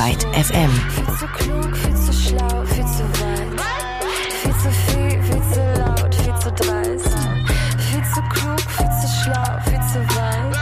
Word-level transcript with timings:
Byte 0.00 0.24
FM. 0.32 0.70
Viel 0.88 1.18
zu 1.18 1.26
klug, 1.26 1.76
viel 1.76 1.94
zu 1.94 2.12
schlau, 2.14 2.64
viel 2.64 2.86
zu 2.86 3.04
weit. 3.20 3.60
Viel 4.40 4.52
zu 4.52 4.70
viel, 4.86 5.22
viel 5.22 5.42
zu 5.52 5.60
laut, 5.78 6.14
viel 6.14 6.34
zu 6.40 6.52
dreist. 6.52 7.16
Viel 7.90 8.04
zu 8.14 8.22
klug, 8.30 8.60
viel 8.60 8.90
zu 8.98 9.08
schlau, 9.20 9.60
viel 9.62 9.80
zu 9.92 10.00
weit. 10.16 10.56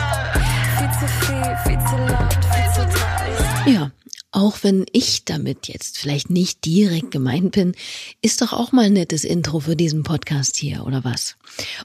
Viel 0.78 0.90
zu 0.98 1.06
viel, 1.24 1.56
viel 1.64 1.78
zu 1.86 1.96
laut, 2.12 2.44
viel 2.52 2.72
zu 2.74 2.98
dreist. 2.98 3.68
Ja, 3.68 3.92
auch 4.32 4.58
wenn 4.62 4.86
ich 4.90 5.24
damit 5.24 5.68
jetzt 5.68 5.98
vielleicht 5.98 6.30
nicht 6.30 6.64
direkt 6.64 7.12
gemeint 7.12 7.52
bin, 7.52 7.76
ist 8.20 8.42
doch 8.42 8.52
auch 8.52 8.72
mal 8.72 8.86
ein 8.86 8.94
nettes 8.94 9.22
Intro 9.22 9.60
für 9.60 9.76
diesen 9.76 10.02
Podcast 10.02 10.56
hier, 10.56 10.84
oder 10.84 11.04
was? 11.04 11.36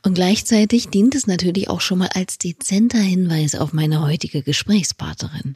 Und 0.02 0.16
gleichzeitig 0.16 0.88
dient 0.88 1.14
es 1.14 1.28
natürlich 1.28 1.70
auch 1.70 1.82
schon 1.82 2.00
mal 2.00 2.10
als 2.16 2.40
dezenter 2.40 2.98
Hinweis 2.98 3.54
auf 3.54 3.74
meine 3.74 4.02
heutige 4.02 4.42
Gesprächspartnerin. 4.42 5.56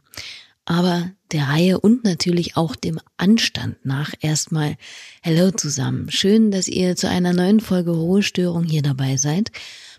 Aber 0.70 1.10
der 1.32 1.48
Reihe 1.48 1.80
und 1.80 2.04
natürlich 2.04 2.58
auch 2.58 2.76
dem 2.76 3.00
Anstand 3.16 3.78
nach 3.86 4.12
erstmal 4.20 4.76
Hello 5.22 5.50
zusammen. 5.52 6.12
Schön, 6.12 6.52
dass 6.52 6.68
ihr 6.68 6.98
zu 6.98 7.08
einer 7.08 7.32
neuen 7.32 7.62
Folge 7.62 7.92
Ruhestörung 7.92 8.66
hier 8.66 8.82
dabei 8.82 9.16
seid. 9.16 9.50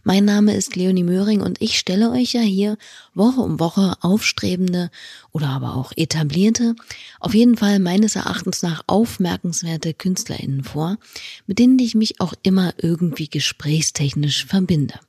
Mein 0.05 0.27
Name 0.27 0.55
ist 0.55 0.77
Leonie 0.77 1.05
Möhring 1.05 1.41
und 1.41 1.63
ich 1.63 1.79
stelle 1.79 2.11
euch 2.11 2.35
ja 2.35 2.43
hier 2.43 2.77
Woche 3.15 3.41
um 3.41 3.59
Woche 3.59 3.95
aufstrebende 4.03 4.91
oder 5.33 5.49
aber 5.49 5.75
auch 5.75 5.91
etablierte, 5.97 6.75
auf 7.19 7.33
jeden 7.33 7.57
Fall 7.57 7.79
meines 7.79 8.15
Erachtens 8.15 8.63
nach 8.63 8.83
aufmerkenswerte 8.87 9.95
KünstlerInnen 9.95 10.65
vor, 10.65 10.99
mit 11.47 11.59
denen 11.59 11.79
ich 11.79 11.95
mich 11.95 12.21
auch 12.21 12.35
immer 12.43 12.75
irgendwie 12.77 13.31
gesprächstechnisch 13.31 14.45
verbinde. 14.45 15.01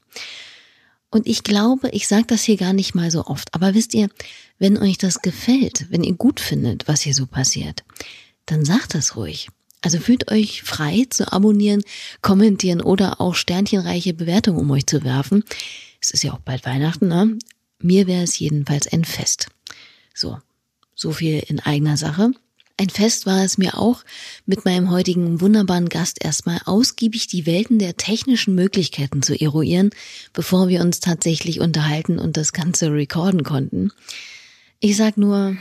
Und 1.12 1.28
ich 1.28 1.44
glaube, 1.44 1.90
ich 1.90 2.08
sage 2.08 2.28
das 2.28 2.44
hier 2.44 2.58
gar 2.58 2.74
nicht 2.74 2.94
mal 2.94 3.12
so 3.12 3.26
oft, 3.26 3.54
aber 3.54 3.74
wisst 3.74 3.94
ihr, 3.94 4.10
wenn 4.60 4.78
euch 4.78 4.98
das 4.98 5.22
gefällt, 5.22 5.88
wenn 5.90 6.04
ihr 6.04 6.14
gut 6.14 6.40
findet, 6.40 6.88
was 6.88 7.02
hier 7.02 7.14
so 7.14 7.26
passiert, 7.26 7.84
dann 8.46 8.66
sagt 8.66 8.94
das 8.94 9.16
ruhig. 9.16 9.50
Also 9.82 10.00
fühlt 10.00 10.30
euch 10.30 10.64
frei 10.64 11.06
zu 11.10 11.32
abonnieren, 11.32 11.84
kommentieren 12.22 12.82
oder 12.82 13.22
auch 13.22 13.36
sternchenreiche 13.36 14.14
Bewertungen 14.14 14.60
um 14.60 14.72
euch 14.72 14.86
zu 14.86 15.04
werfen. 15.04 15.44
Es 16.02 16.12
ist 16.12 16.24
ja 16.24 16.34
auch 16.34 16.40
bald 16.40 16.66
Weihnachten, 16.66 17.08
ne? 17.08 17.38
Mir 17.82 18.08
wäre 18.08 18.24
es 18.24 18.38
jedenfalls 18.38 18.92
ein 18.92 19.06
Fest. 19.06 19.48
So, 20.14 20.38
so 20.96 21.14
viel 21.14 21.40
in 21.48 21.62
eigener 21.62 21.96
Sache. 21.96 22.32
Ein 22.76 22.90
Fest 22.90 23.26
war 23.26 23.44
es 23.44 23.58
mir 23.58 23.78
auch, 23.78 24.04
mit 24.46 24.66
meinem 24.66 24.90
heutigen 24.90 25.42
wunderbaren 25.42 25.90
Gast 25.90 26.24
erstmal 26.24 26.62
ausgiebig 26.66 27.28
die 27.28 27.46
Welten 27.46 27.78
der 27.80 27.98
technischen 27.98 28.56
Möglichkeiten 28.56 29.22
zu 29.22 29.34
eruieren, 29.34 29.92
bevor 30.34 30.68
wir 30.68 30.82
uns 30.82 31.00
tatsächlich 31.00 31.60
unterhalten 31.60 32.20
und 32.20 32.38
das 32.38 32.54
Ganze 32.54 32.92
recorden 32.92 33.44
konnten. 33.44 33.92
Ich 34.82 34.96
sag 34.96 35.18
nur, 35.18 35.58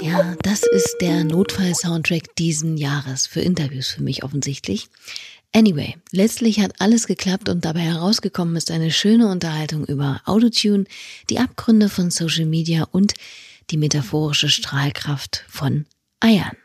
ja, 0.00 0.34
das 0.42 0.62
ist 0.62 0.96
der 1.02 1.22
Notfall-Soundtrack 1.24 2.34
diesen 2.36 2.78
Jahres 2.78 3.26
für 3.26 3.42
Interviews 3.42 3.88
für 3.88 4.02
mich 4.02 4.24
offensichtlich. 4.24 4.88
Anyway, 5.52 5.96
letztlich 6.12 6.60
hat 6.60 6.80
alles 6.80 7.06
geklappt 7.06 7.50
und 7.50 7.66
dabei 7.66 7.80
herausgekommen 7.80 8.56
ist 8.56 8.70
eine 8.70 8.90
schöne 8.90 9.28
Unterhaltung 9.28 9.84
über 9.84 10.22
Autotune, 10.24 10.86
die 11.28 11.38
Abgründe 11.38 11.90
von 11.90 12.10
Social 12.10 12.46
Media 12.46 12.84
und 12.90 13.12
die 13.68 13.76
metaphorische 13.76 14.48
Strahlkraft 14.48 15.44
von 15.46 15.84
Eiern. 16.20 16.56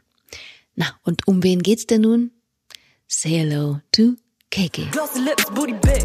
Na, 0.75 0.85
und 1.03 1.27
um 1.27 1.43
wen 1.43 1.61
geht's 1.63 1.85
denn 1.85 2.01
nun? 2.01 2.31
Say 3.09 3.31
hello 3.31 3.81
to 3.91 4.15
KK. 4.51 4.89
Glossy 4.91 5.19
lips, 5.19 5.45
booty 5.53 5.73
big. 5.81 6.01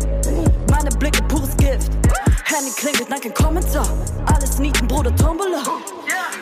Meine 0.69 0.91
Blicke 0.99 1.23
pures 1.29 1.57
Gift. 1.57 1.93
Handy 2.48 2.70
klingelt, 2.70 3.11
nein, 3.11 3.20
kein 3.20 3.34
Kommentar. 3.34 3.89
Alles 4.33 4.58
Nieten, 4.61 4.86
Bruder, 4.86 5.14
Tombola. 5.16 5.62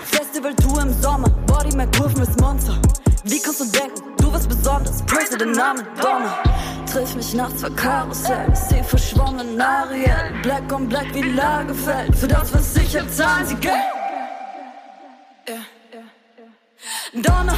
Festival 0.04 0.54
Tour 0.54 0.82
im 0.82 0.92
Sommer. 1.00 1.30
Body 1.46 1.74
McGriff, 1.74 2.14
Miss 2.16 2.36
Monster. 2.40 2.78
Wie 3.24 3.40
kannst 3.40 3.60
du 3.60 3.64
denken, 3.64 4.02
du 4.18 4.30
bist 4.30 4.46
besonders? 4.46 5.02
Praise 5.06 5.38
den 5.38 5.52
Namen 5.52 5.82
Donner. 6.02 6.38
Triff 6.92 7.14
mich 7.16 7.32
nachts 7.32 7.62
vor 7.62 7.70
Karussell. 7.70 8.54
Seh 8.54 8.82
verschwommen 8.82 9.58
Ariel. 9.58 10.30
Black 10.42 10.70
on 10.70 10.86
Black 10.86 11.06
wie 11.14 11.22
Lagerfeld. 11.22 12.14
Für 12.14 12.28
das, 12.28 12.52
was 12.52 12.76
ich 12.76 12.94
hab, 12.94 13.10
zahlen 13.10 13.46
sie 13.46 13.56
Geld. 13.56 13.74
Donner, 17.14 17.56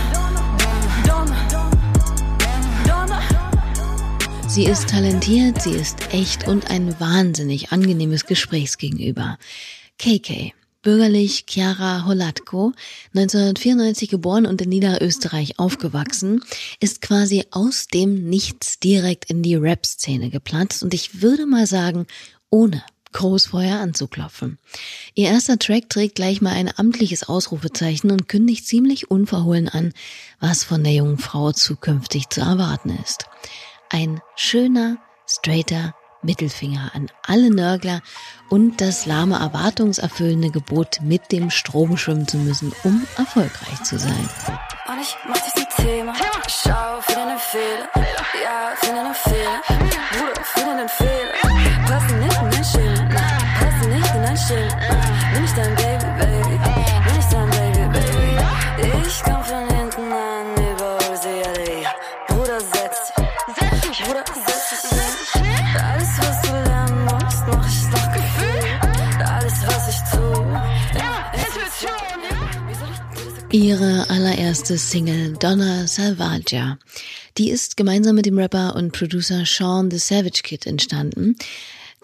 Sie 4.56 4.64
ist 4.64 4.88
talentiert, 4.88 5.60
sie 5.60 5.74
ist 5.74 6.14
echt 6.14 6.48
und 6.48 6.70
ein 6.70 6.98
wahnsinnig 6.98 7.72
angenehmes 7.72 8.24
Gesprächsgegenüber. 8.24 9.36
KK, 9.98 10.54
bürgerlich 10.80 11.44
Chiara 11.46 12.06
Holatko, 12.06 12.72
1994 13.14 14.08
geboren 14.08 14.46
und 14.46 14.62
in 14.62 14.70
Niederösterreich 14.70 15.58
aufgewachsen, 15.58 16.42
ist 16.80 17.02
quasi 17.02 17.44
aus 17.50 17.88
dem 17.88 18.30
Nichts 18.30 18.80
direkt 18.80 19.28
in 19.28 19.42
die 19.42 19.56
Rap-Szene 19.56 20.30
geplatzt 20.30 20.82
und 20.82 20.94
ich 20.94 21.20
würde 21.20 21.44
mal 21.44 21.66
sagen, 21.66 22.06
ohne 22.48 22.82
groß 23.12 23.48
vorher 23.48 23.80
anzuklopfen. 23.80 24.56
Ihr 25.14 25.28
erster 25.28 25.58
Track 25.58 25.90
trägt 25.90 26.14
gleich 26.14 26.40
mal 26.40 26.54
ein 26.54 26.72
amtliches 26.74 27.28
Ausrufezeichen 27.28 28.10
und 28.10 28.26
kündigt 28.26 28.66
ziemlich 28.66 29.10
unverhohlen 29.10 29.68
an, 29.68 29.92
was 30.40 30.64
von 30.64 30.82
der 30.82 30.94
jungen 30.94 31.18
Frau 31.18 31.52
zukünftig 31.52 32.30
zu 32.30 32.40
erwarten 32.40 32.98
ist. 33.04 33.26
Ein 33.90 34.20
schöner, 34.34 34.96
straighter 35.26 35.94
Mittelfinger 36.22 36.90
an 36.94 37.08
alle 37.26 37.50
Nörgler 37.50 38.02
und 38.50 38.80
das 38.80 39.06
lahme 39.06 39.36
erwartungserfüllende 39.36 40.50
Gebot, 40.50 41.00
mit 41.02 41.32
dem 41.32 41.50
Strom 41.50 41.96
schwimmen 41.96 42.26
zu 42.26 42.36
müssen, 42.36 42.72
um 42.84 43.06
erfolgreich 43.16 43.82
zu 43.84 43.98
sein. 43.98 44.28
Und 44.88 45.00
ich 45.00 45.16
mach 45.28 45.38
das 45.38 45.56
ein 45.56 45.84
Thema. 45.84 46.14
Schau, 46.48 47.00
finde 47.02 47.22
einen 47.22 47.38
Fehler. 47.38 47.88
Ja, 48.42 48.76
finde 48.76 49.00
einen 49.00 49.14
Fehler. 49.14 49.62
Ihre 73.56 74.10
allererste 74.10 74.76
Single 74.76 75.32
Donna 75.32 75.86
Salvagia. 75.86 76.78
Die 77.38 77.48
ist 77.48 77.78
gemeinsam 77.78 78.14
mit 78.14 78.26
dem 78.26 78.38
Rapper 78.38 78.76
und 78.76 78.92
Producer 78.92 79.46
Sean 79.46 79.90
the 79.90 79.96
Savage 79.96 80.42
Kid 80.42 80.66
entstanden. 80.66 81.36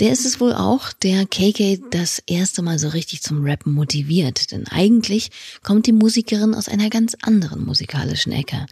Der 0.00 0.12
ist 0.12 0.24
es 0.24 0.40
wohl 0.40 0.54
auch, 0.54 0.94
der 0.94 1.26
KK 1.26 1.78
das 1.90 2.20
erste 2.26 2.62
Mal 2.62 2.78
so 2.78 2.88
richtig 2.88 3.20
zum 3.20 3.44
Rappen 3.44 3.74
motiviert. 3.74 4.50
Denn 4.50 4.66
eigentlich 4.66 5.30
kommt 5.62 5.86
die 5.86 5.92
Musikerin 5.92 6.54
aus 6.54 6.68
einer 6.68 6.88
ganz 6.88 7.14
anderen 7.20 7.66
musikalischen 7.66 8.32
Ecke, 8.32 8.64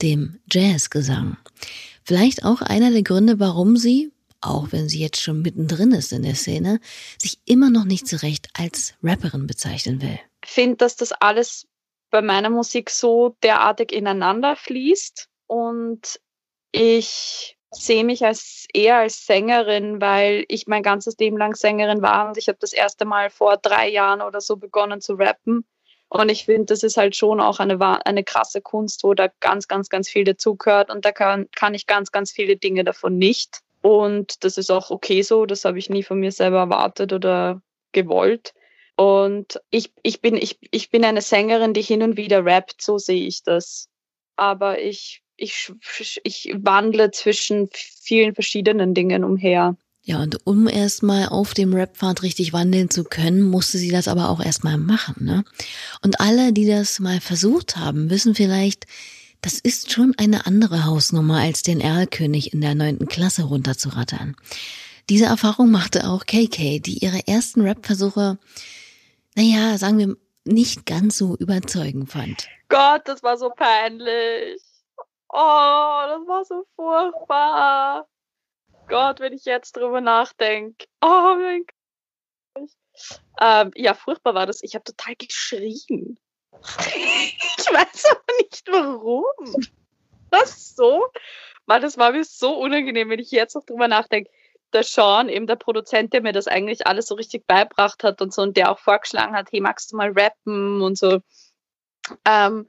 dem 0.00 0.38
Jazzgesang. 0.50 1.36
Vielleicht 2.02 2.46
auch 2.46 2.62
einer 2.62 2.90
der 2.90 3.02
Gründe, 3.02 3.40
warum 3.40 3.76
sie, 3.76 4.10
auch 4.40 4.72
wenn 4.72 4.88
sie 4.88 5.00
jetzt 5.00 5.20
schon 5.20 5.42
mittendrin 5.42 5.92
ist 5.92 6.14
in 6.14 6.22
der 6.22 6.34
Szene, 6.34 6.80
sich 7.18 7.40
immer 7.44 7.68
noch 7.68 7.84
nicht 7.84 8.08
zurecht 8.08 8.48
als 8.54 8.94
Rapperin 9.02 9.46
bezeichnen 9.46 10.00
will. 10.00 10.18
finde, 10.46 10.78
dass 10.78 10.96
das 10.96 11.12
alles 11.12 11.66
bei 12.12 12.22
meiner 12.22 12.50
Musik 12.50 12.90
so 12.90 13.36
derartig 13.42 13.90
ineinander 13.90 14.54
fließt 14.54 15.28
und 15.48 16.20
ich 16.70 17.56
sehe 17.72 18.04
mich 18.04 18.24
als 18.24 18.66
eher 18.72 18.98
als 18.98 19.26
Sängerin, 19.26 20.00
weil 20.00 20.44
ich 20.48 20.66
mein 20.66 20.82
ganzes 20.82 21.16
Leben 21.18 21.38
lang 21.38 21.54
Sängerin 21.54 22.02
war 22.02 22.28
und 22.28 22.36
ich 22.36 22.48
habe 22.48 22.58
das 22.60 22.74
erste 22.74 23.06
Mal 23.06 23.30
vor 23.30 23.56
drei 23.56 23.88
Jahren 23.88 24.20
oder 24.20 24.42
so 24.42 24.56
begonnen 24.56 25.00
zu 25.00 25.14
rappen. 25.14 25.64
Und 26.10 26.28
ich 26.28 26.44
finde, 26.44 26.66
das 26.66 26.82
ist 26.82 26.98
halt 26.98 27.16
schon 27.16 27.40
auch 27.40 27.58
eine, 27.58 27.80
eine 28.06 28.24
krasse 28.24 28.60
Kunst, 28.60 29.02
wo 29.02 29.14
da 29.14 29.28
ganz, 29.40 29.66
ganz, 29.66 29.88
ganz 29.88 30.10
viel 30.10 30.24
dazugehört 30.24 30.90
und 30.90 31.06
da 31.06 31.12
kann, 31.12 31.48
kann 31.56 31.72
ich 31.72 31.86
ganz, 31.86 32.12
ganz 32.12 32.30
viele 32.30 32.56
Dinge 32.56 32.84
davon 32.84 33.16
nicht. 33.16 33.60
Und 33.80 34.44
das 34.44 34.58
ist 34.58 34.70
auch 34.70 34.90
okay 34.90 35.22
so, 35.22 35.46
das 35.46 35.64
habe 35.64 35.78
ich 35.78 35.88
nie 35.88 36.02
von 36.02 36.20
mir 36.20 36.30
selber 36.30 36.58
erwartet 36.58 37.14
oder 37.14 37.62
gewollt. 37.92 38.52
Und 39.02 39.60
ich, 39.70 39.90
ich, 40.04 40.20
bin, 40.20 40.36
ich, 40.36 40.60
ich 40.70 40.90
bin 40.90 41.04
eine 41.04 41.22
Sängerin, 41.22 41.74
die 41.74 41.82
hin 41.82 42.04
und 42.04 42.16
wieder 42.16 42.44
rappt, 42.44 42.80
so 42.80 42.98
sehe 42.98 43.26
ich 43.26 43.42
das. 43.42 43.88
Aber 44.36 44.80
ich, 44.80 45.24
ich, 45.36 45.72
ich 46.22 46.54
wandle 46.56 47.10
zwischen 47.10 47.68
vielen 47.72 48.32
verschiedenen 48.32 48.94
Dingen 48.94 49.24
umher. 49.24 49.76
Ja, 50.04 50.22
und 50.22 50.46
um 50.46 50.68
erstmal 50.68 51.30
auf 51.30 51.52
dem 51.52 51.74
Rap-Pfad 51.74 52.22
richtig 52.22 52.52
wandeln 52.52 52.90
zu 52.90 53.02
können, 53.02 53.42
musste 53.42 53.76
sie 53.76 53.90
das 53.90 54.06
aber 54.06 54.28
auch 54.28 54.40
erstmal 54.40 54.78
machen, 54.78 55.24
ne? 55.24 55.42
Und 56.02 56.20
alle, 56.20 56.52
die 56.52 56.68
das 56.68 57.00
mal 57.00 57.20
versucht 57.20 57.76
haben, 57.76 58.08
wissen 58.08 58.36
vielleicht, 58.36 58.86
das 59.40 59.58
ist 59.58 59.90
schon 59.90 60.14
eine 60.16 60.46
andere 60.46 60.84
Hausnummer 60.84 61.40
als 61.40 61.64
den 61.64 61.80
Erlkönig 61.80 62.52
in 62.52 62.60
der 62.60 62.76
neunten 62.76 63.08
Klasse 63.08 63.42
runterzurattern. 63.42 64.36
Diese 65.08 65.24
Erfahrung 65.24 65.72
machte 65.72 66.08
auch 66.08 66.24
KK, 66.24 66.78
die 66.78 66.98
ihre 66.98 67.26
ersten 67.26 67.62
Rap-Versuche 67.62 68.38
naja, 69.34 69.78
sagen 69.78 69.98
wir, 69.98 70.16
nicht 70.44 70.86
ganz 70.86 71.18
so 71.18 71.36
überzeugend 71.36 72.10
fand. 72.10 72.48
Gott, 72.68 73.02
das 73.06 73.22
war 73.22 73.36
so 73.36 73.50
peinlich. 73.50 74.60
Oh, 75.28 76.02
das 76.06 76.26
war 76.26 76.44
so 76.44 76.64
furchtbar. 76.76 78.06
Gott, 78.88 79.20
wenn 79.20 79.32
ich 79.32 79.44
jetzt 79.44 79.76
drüber 79.76 80.00
nachdenke. 80.00 80.86
Oh 81.00 81.36
mein 81.36 81.64
Gott. 82.54 82.70
Ähm, 83.40 83.70
ja, 83.74 83.94
furchtbar 83.94 84.34
war 84.34 84.46
das. 84.46 84.62
Ich 84.62 84.74
habe 84.74 84.84
total 84.84 85.14
geschrien. 85.16 86.18
ich 86.62 87.66
weiß 87.72 88.04
aber 88.10 88.34
nicht 88.38 88.66
warum. 88.68 89.24
Das 90.30 90.74
so, 90.74 91.06
weil 91.66 91.80
das 91.80 91.98
war 91.98 92.12
mir 92.12 92.24
so 92.24 92.58
unangenehm, 92.58 93.10
wenn 93.10 93.18
ich 93.18 93.30
jetzt 93.30 93.54
noch 93.54 93.64
drüber 93.64 93.88
nachdenke. 93.88 94.30
Der 94.72 94.82
Sean, 94.82 95.28
eben 95.28 95.46
der 95.46 95.56
Produzent, 95.56 96.12
der 96.12 96.22
mir 96.22 96.32
das 96.32 96.46
eigentlich 96.46 96.86
alles 96.86 97.06
so 97.06 97.14
richtig 97.14 97.46
beibracht 97.46 98.04
hat 98.04 98.22
und 98.22 98.32
so 98.32 98.42
und 98.42 98.56
der 98.56 98.70
auch 98.70 98.78
vorgeschlagen 98.78 99.34
hat, 99.34 99.48
hey, 99.52 99.60
magst 99.60 99.92
du 99.92 99.96
mal 99.96 100.12
rappen 100.12 100.80
und 100.80 100.96
so. 100.96 101.20
Ähm, 102.24 102.68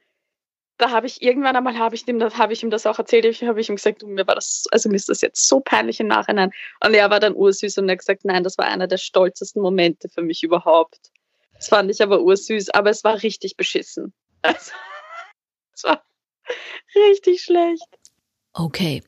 da 0.77 0.89
habe 0.89 1.07
ich 1.07 1.21
irgendwann 1.21 1.55
einmal 1.55 1.77
habe 1.77 1.95
ich 1.95 2.07
ihm 2.07 2.21
habe 2.21 2.53
ich 2.53 2.63
ihm 2.63 2.69
das 2.69 2.85
auch 2.85 2.97
erzählt, 2.99 3.41
habe 3.43 3.61
ich 3.61 3.69
ihm 3.69 3.75
gesagt, 3.75 4.03
mir 4.03 4.27
war 4.27 4.35
das 4.35 4.65
also 4.71 4.89
mir 4.89 4.95
ist 4.95 5.07
das 5.07 5.21
jetzt 5.21 5.47
so 5.47 5.59
peinlich 5.59 5.99
im 5.99 6.07
Nachhinein 6.07 6.51
und 6.83 6.93
er 6.93 7.09
war 7.09 7.19
dann 7.19 7.35
ursüß 7.35 7.77
und 7.77 7.87
er 7.87 7.93
hat 7.93 7.99
gesagt, 7.99 8.25
nein, 8.25 8.43
das 8.43 8.57
war 8.57 8.65
einer 8.65 8.87
der 8.87 8.97
stolzesten 8.97 9.61
Momente 9.61 10.09
für 10.09 10.21
mich 10.21 10.43
überhaupt. 10.43 11.11
Das 11.53 11.69
fand 11.69 11.89
ich 11.91 12.01
aber 12.01 12.21
ursüß, 12.21 12.71
aber 12.71 12.89
es 12.89 13.03
war 13.03 13.21
richtig 13.23 13.55
beschissen. 13.57 14.13
Also, 14.45 14.73
es 15.73 15.83
war 15.85 16.03
richtig 16.93 17.41
schlecht. 17.43 17.87
Okay. 18.51 19.01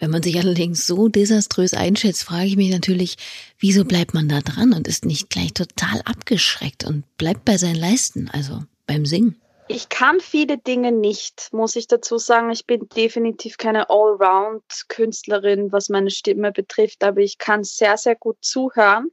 Wenn 0.00 0.10
man 0.10 0.22
sich 0.22 0.38
allerdings 0.38 0.86
so 0.86 1.08
desaströs 1.08 1.74
einschätzt, 1.74 2.24
frage 2.24 2.46
ich 2.46 2.56
mich 2.56 2.70
natürlich, 2.70 3.16
wieso 3.58 3.84
bleibt 3.84 4.14
man 4.14 4.30
da 4.30 4.40
dran 4.40 4.72
und 4.72 4.88
ist 4.88 5.04
nicht 5.04 5.28
gleich 5.28 5.52
total 5.52 6.00
abgeschreckt 6.06 6.84
und 6.84 7.04
bleibt 7.18 7.44
bei 7.44 7.58
seinen 7.58 7.76
Leisten, 7.76 8.30
also 8.32 8.60
beim 8.86 9.04
Singen? 9.04 9.38
Ich 9.68 9.90
kann 9.90 10.18
viele 10.20 10.56
Dinge 10.56 10.90
nicht, 10.90 11.50
muss 11.52 11.76
ich 11.76 11.86
dazu 11.86 12.16
sagen. 12.16 12.50
Ich 12.50 12.66
bin 12.66 12.88
definitiv 12.88 13.58
keine 13.58 13.90
Allround-Künstlerin, 13.90 15.70
was 15.70 15.90
meine 15.90 16.10
Stimme 16.10 16.50
betrifft, 16.50 17.04
aber 17.04 17.20
ich 17.20 17.36
kann 17.36 17.62
sehr, 17.62 17.98
sehr 17.98 18.16
gut 18.16 18.38
zuhören, 18.40 19.10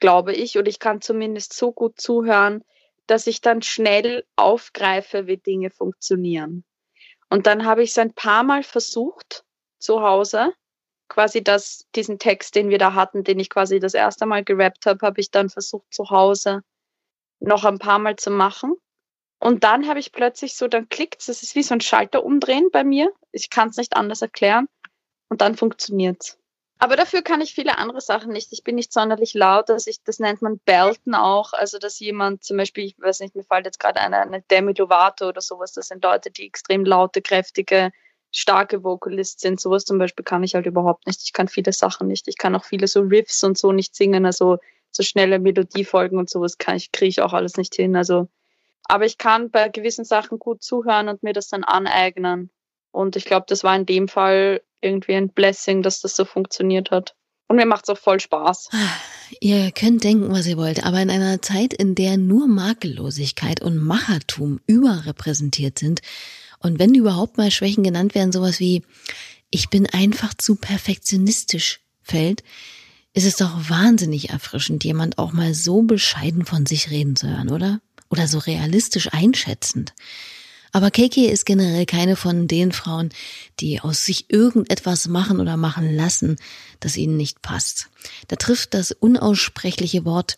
glaube 0.00 0.32
ich. 0.32 0.56
Und 0.56 0.66
ich 0.66 0.78
kann 0.78 1.02
zumindest 1.02 1.52
so 1.52 1.70
gut 1.70 2.00
zuhören, 2.00 2.64
dass 3.06 3.26
ich 3.26 3.42
dann 3.42 3.60
schnell 3.60 4.24
aufgreife, 4.36 5.26
wie 5.26 5.36
Dinge 5.36 5.70
funktionieren. 5.70 6.64
Und 7.28 7.46
dann 7.46 7.66
habe 7.66 7.82
ich 7.82 7.90
es 7.90 7.98
ein 7.98 8.14
paar 8.14 8.42
Mal 8.42 8.62
versucht 8.62 9.44
zu 9.80 10.02
Hause. 10.02 10.52
Quasi 11.08 11.42
das, 11.42 11.86
diesen 11.96 12.18
Text, 12.18 12.54
den 12.54 12.68
wir 12.68 12.78
da 12.78 12.94
hatten, 12.94 13.24
den 13.24 13.40
ich 13.40 13.50
quasi 13.50 13.80
das 13.80 13.94
erste 13.94 14.26
Mal 14.26 14.44
gerappt 14.44 14.86
habe, 14.86 15.04
habe 15.04 15.20
ich 15.20 15.30
dann 15.30 15.48
versucht 15.50 15.92
zu 15.92 16.10
Hause 16.10 16.62
noch 17.40 17.64
ein 17.64 17.78
paar 17.78 17.98
Mal 17.98 18.16
zu 18.16 18.30
machen. 18.30 18.76
Und 19.40 19.64
dann 19.64 19.88
habe 19.88 19.98
ich 19.98 20.12
plötzlich 20.12 20.54
so, 20.54 20.68
dann 20.68 20.88
klickt 20.88 21.22
es, 21.22 21.28
es 21.28 21.42
ist 21.42 21.54
wie 21.54 21.62
so 21.62 21.74
ein 21.74 21.80
Schalter 21.80 22.24
umdrehen 22.24 22.68
bei 22.70 22.84
mir. 22.84 23.10
Ich 23.32 23.48
kann 23.48 23.70
es 23.70 23.76
nicht 23.76 23.96
anders 23.96 24.22
erklären. 24.22 24.68
Und 25.28 25.40
dann 25.40 25.56
funktioniert's. 25.56 26.38
Aber 26.78 26.96
dafür 26.96 27.22
kann 27.22 27.42
ich 27.42 27.54
viele 27.54 27.76
andere 27.76 28.00
Sachen 28.00 28.32
nicht. 28.32 28.52
Ich 28.52 28.64
bin 28.64 28.74
nicht 28.74 28.92
sonderlich 28.92 29.34
laut, 29.34 29.68
also 29.68 29.90
ich, 29.90 30.02
das 30.02 30.18
nennt 30.18 30.40
man 30.40 30.58
Belten 30.58 31.14
auch. 31.14 31.52
Also 31.52 31.78
dass 31.78 32.00
jemand 32.00 32.42
zum 32.42 32.56
Beispiel, 32.56 32.84
ich 32.84 32.96
weiß 32.98 33.20
nicht, 33.20 33.34
mir 33.34 33.44
fällt 33.44 33.66
jetzt 33.66 33.78
gerade 33.78 34.00
eine, 34.00 34.18
eine 34.18 34.40
Demi 34.42 34.72
Lovato 34.72 35.28
oder 35.28 35.42
sowas. 35.42 35.72
Das 35.72 35.88
sind 35.88 36.02
Leute, 36.02 36.30
die 36.30 36.46
extrem 36.46 36.86
laute, 36.86 37.20
kräftige, 37.20 37.92
starke 38.32 38.84
Vocalist 38.84 39.40
sind. 39.40 39.60
Sowas 39.60 39.84
zum 39.84 39.98
Beispiel 39.98 40.24
kann 40.24 40.42
ich 40.42 40.54
halt 40.54 40.66
überhaupt 40.66 41.06
nicht. 41.06 41.22
Ich 41.24 41.32
kann 41.32 41.48
viele 41.48 41.72
Sachen 41.72 42.06
nicht. 42.06 42.28
Ich 42.28 42.38
kann 42.38 42.54
auch 42.54 42.64
viele 42.64 42.86
so 42.86 43.00
Riffs 43.00 43.42
und 43.44 43.58
so 43.58 43.72
nicht 43.72 43.94
singen. 43.94 44.26
Also 44.26 44.58
so 44.90 45.02
schnelle 45.02 45.38
Melodiefolgen 45.38 46.18
und 46.18 46.30
sowas 46.30 46.58
kann 46.58 46.76
ich, 46.76 46.92
kriege 46.92 47.08
ich 47.08 47.22
auch 47.22 47.32
alles 47.32 47.56
nicht 47.56 47.74
hin. 47.74 47.96
Also 47.96 48.28
aber 48.90 49.04
ich 49.04 49.18
kann 49.18 49.50
bei 49.50 49.68
gewissen 49.68 50.04
Sachen 50.04 50.40
gut 50.40 50.64
zuhören 50.64 51.08
und 51.08 51.22
mir 51.22 51.32
das 51.32 51.48
dann 51.48 51.62
aneignen. 51.62 52.50
Und 52.90 53.14
ich 53.14 53.24
glaube, 53.24 53.46
das 53.48 53.62
war 53.62 53.76
in 53.76 53.86
dem 53.86 54.08
Fall 54.08 54.62
irgendwie 54.80 55.14
ein 55.14 55.28
Blessing, 55.28 55.82
dass 55.82 56.00
das 56.00 56.16
so 56.16 56.24
funktioniert 56.24 56.90
hat. 56.90 57.14
Und 57.46 57.56
mir 57.56 57.66
macht 57.66 57.84
es 57.84 57.90
auch 57.90 57.98
voll 57.98 58.18
Spaß. 58.18 58.68
Ihr 59.40 59.70
könnt 59.70 60.02
denken, 60.02 60.32
was 60.32 60.46
ihr 60.46 60.56
wollt, 60.56 60.84
aber 60.84 61.00
in 61.00 61.10
einer 61.10 61.40
Zeit, 61.40 61.72
in 61.72 61.94
der 61.94 62.16
nur 62.16 62.48
Makellosigkeit 62.48 63.62
und 63.62 63.76
Machertum 63.76 64.60
überrepräsentiert 64.66 65.78
sind 65.78 66.00
und 66.60 66.78
wenn 66.78 66.94
überhaupt 66.94 67.36
mal 67.36 67.50
Schwächen 67.50 67.82
genannt 67.82 68.14
werden, 68.14 68.32
sowas 68.32 68.60
wie 68.60 68.82
ich 69.50 69.68
bin 69.68 69.86
einfach 69.86 70.34
zu 70.34 70.54
perfektionistisch 70.54 71.80
fällt, 72.02 72.44
ist 73.12 73.26
es 73.26 73.36
doch 73.36 73.68
wahnsinnig 73.68 74.30
erfrischend, 74.30 74.84
jemand 74.84 75.18
auch 75.18 75.32
mal 75.32 75.54
so 75.54 75.82
bescheiden 75.82 76.44
von 76.44 76.66
sich 76.66 76.90
reden 76.90 77.16
zu 77.16 77.28
hören, 77.28 77.50
oder? 77.50 77.80
oder 78.10 78.26
so 78.28 78.38
realistisch 78.38 79.08
einschätzend. 79.12 79.94
Aber 80.72 80.92
Keke 80.92 81.26
ist 81.26 81.46
generell 81.46 81.86
keine 81.86 82.14
von 82.14 82.46
den 82.46 82.70
Frauen, 82.70 83.08
die 83.58 83.80
aus 83.80 84.04
sich 84.04 84.26
irgendetwas 84.28 85.08
machen 85.08 85.40
oder 85.40 85.56
machen 85.56 85.96
lassen, 85.96 86.36
das 86.78 86.96
ihnen 86.96 87.16
nicht 87.16 87.42
passt. 87.42 87.88
Da 88.28 88.36
trifft 88.36 88.74
das 88.74 88.92
unaussprechliche 88.92 90.04
Wort 90.04 90.36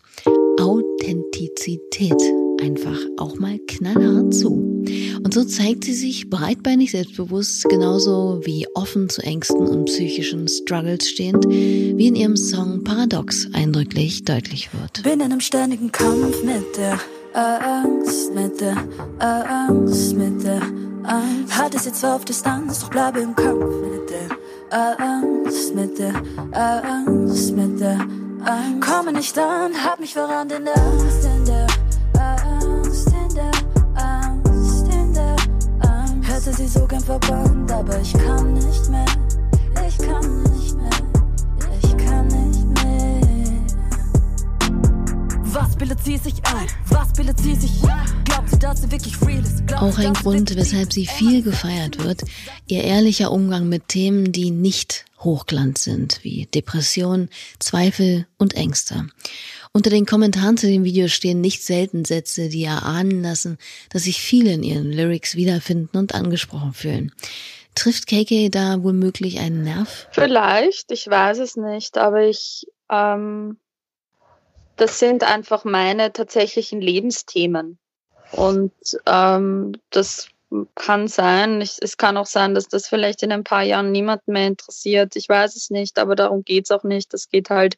Authentizität 0.59 2.23
einfach 2.63 2.99
auch 3.19 3.39
mal 3.39 3.59
knallhart 3.67 4.33
zu. 4.33 4.53
Und 5.25 5.35
so 5.35 5.45
zeigt 5.45 5.85
sie 5.85 5.95
sich 5.95 6.31
breitbeinig 6.31 6.93
selbstbewusst, 6.93 7.65
genauso 7.69 8.41
wie 8.45 8.67
offen 8.75 9.09
zu 9.09 9.23
Ängsten 9.23 9.67
und 9.67 9.87
psychischen 9.87 10.49
Struggles 10.49 11.09
stehend, 11.09 11.45
wie 11.49 12.07
in 12.07 12.15
ihrem 12.15 12.37
Song 12.37 12.85
Paradox 12.85 13.49
eindrücklich 13.53 14.25
deutlich 14.25 14.71
wird. 14.73 15.03
Bin 15.03 15.15
in 15.15 15.23
einem 15.23 15.41
ständigen 15.41 15.91
Kampf 15.91 16.43
mit 16.45 16.77
der 16.77 16.99
Angst, 17.35 18.35
mit 18.35 18.61
der 18.61 18.77
Angst, 19.19 20.15
mit 20.15 20.45
der 20.45 20.63
Angst. 21.03 21.59
Halt 21.59 21.75
es 21.75 21.85
jetzt 21.85 22.05
auf 22.05 22.25
Distanz, 22.25 22.81
doch 22.81 22.91
bleibe 22.91 23.21
im 23.21 23.35
Kampf 23.35 23.65
mit 23.65 24.11
der 24.11 25.01
Angst, 25.01 25.75
mit 25.75 25.99
der 25.99 26.15
Angst, 26.53 27.57
mit 27.57 27.81
der 27.81 28.01
Angst. 28.45 28.81
Komme 28.81 29.13
nicht 29.13 29.39
an, 29.39 29.73
hab 29.85 30.01
mich 30.01 30.13
verrannt 30.13 30.53
in 30.53 30.65
der 30.65 30.77
Angst, 30.77 31.25
in 31.25 31.45
der 31.45 31.67
Hätte 36.45 36.57
sie 36.57 36.67
so 36.67 36.85
gern 36.89 37.05
verbannt, 37.05 37.71
aber 37.71 38.01
ich 38.01 38.13
kann 38.15 38.55
nicht 38.55 38.91
mehr, 38.91 39.05
ich 39.87 39.97
kann 39.99 40.43
nicht 40.43 40.75
mehr. 40.75 40.91
Was 45.45 45.77
bildet 45.77 46.03
sie 46.03 46.17
sich 46.17 46.35
ein? 46.45 46.67
Was 46.89 47.13
bildet 47.13 47.39
sie 47.39 47.55
sich 47.55 47.71
Glaubt 48.25 48.51
sie, 48.51 48.59
dass 48.59 48.83
sie 48.83 48.91
wirklich 48.91 49.23
real 49.23 49.45
ist? 49.45 49.65
Glaubt 49.69 49.83
Auch 49.83 49.99
ein 49.99 50.15
Grund, 50.15 50.57
weshalb 50.57 50.93
sie 50.93 51.07
viel 51.07 51.43
gefeiert 51.43 52.03
wird, 52.03 52.23
ihr 52.67 52.83
ehrlicher 52.83 53.31
Umgang 53.31 53.69
mit 53.69 53.87
Themen, 53.87 54.33
die 54.33 54.51
nicht 54.51 55.05
Hochglanz 55.21 55.85
sind, 55.85 56.19
wie 56.23 56.47
Depression, 56.47 57.29
Zweifel 57.61 58.27
und 58.39 58.55
Ängste. 58.55 59.07
Unter 59.75 59.91
den 59.91 60.05
Kommentaren 60.07 60.57
zu 60.57 60.67
dem 60.67 60.85
Video 60.85 61.09
stehen 61.09 61.41
nicht 61.41 61.63
selten 61.65 62.05
Sätze, 62.05 62.49
die 62.49 62.65
erahnen 62.65 63.23
lassen, 63.23 63.59
dass 63.91 64.03
sich 64.05 64.21
viele 64.21 64.53
in 64.53 64.63
ihren 64.63 64.93
Lyrics 64.93 65.35
wiederfinden 65.35 65.97
und 65.97 66.15
angesprochen 66.15 66.75
fühlen. 66.75 67.13
Trifft 67.75 68.07
KK 68.07 68.51
da 68.51 68.83
womöglich 68.83 69.39
einen 69.39 69.63
Nerv? 69.63 70.09
Vielleicht, 70.13 70.91
ich 70.91 71.09
weiß 71.09 71.39
es 71.39 71.57
nicht, 71.57 71.97
aber 71.97 72.27
ich 72.27 72.67
ähm, 72.91 73.57
das 74.77 74.99
sind 74.99 75.23
einfach 75.23 75.65
meine 75.65 76.13
tatsächlichen 76.13 76.81
Lebensthemen. 76.81 77.79
Und 78.33 78.73
ähm, 79.07 79.73
das 79.91 80.29
kann 80.75 81.09
sein, 81.09 81.61
ich, 81.61 81.77
es 81.81 81.97
kann 81.97 82.17
auch 82.17 82.27
sein, 82.27 82.55
dass 82.55 82.69
das 82.69 82.89
vielleicht 82.89 83.23
in 83.23 83.33
ein 83.33 83.45
paar 83.45 83.63
Jahren 83.63 83.93
niemanden 83.93 84.33
mehr 84.33 84.49
interessiert. 84.49 85.17
Ich 85.17 85.29
weiß 85.29 85.57
es 85.57 85.71
nicht, 85.71 85.99
aber 85.99 86.15
darum 86.15 86.43
geht 86.45 86.65
es 86.65 86.71
auch 86.71 86.85
nicht. 86.85 87.15
Es 87.15 87.29
geht 87.29 87.51
halt 87.51 87.77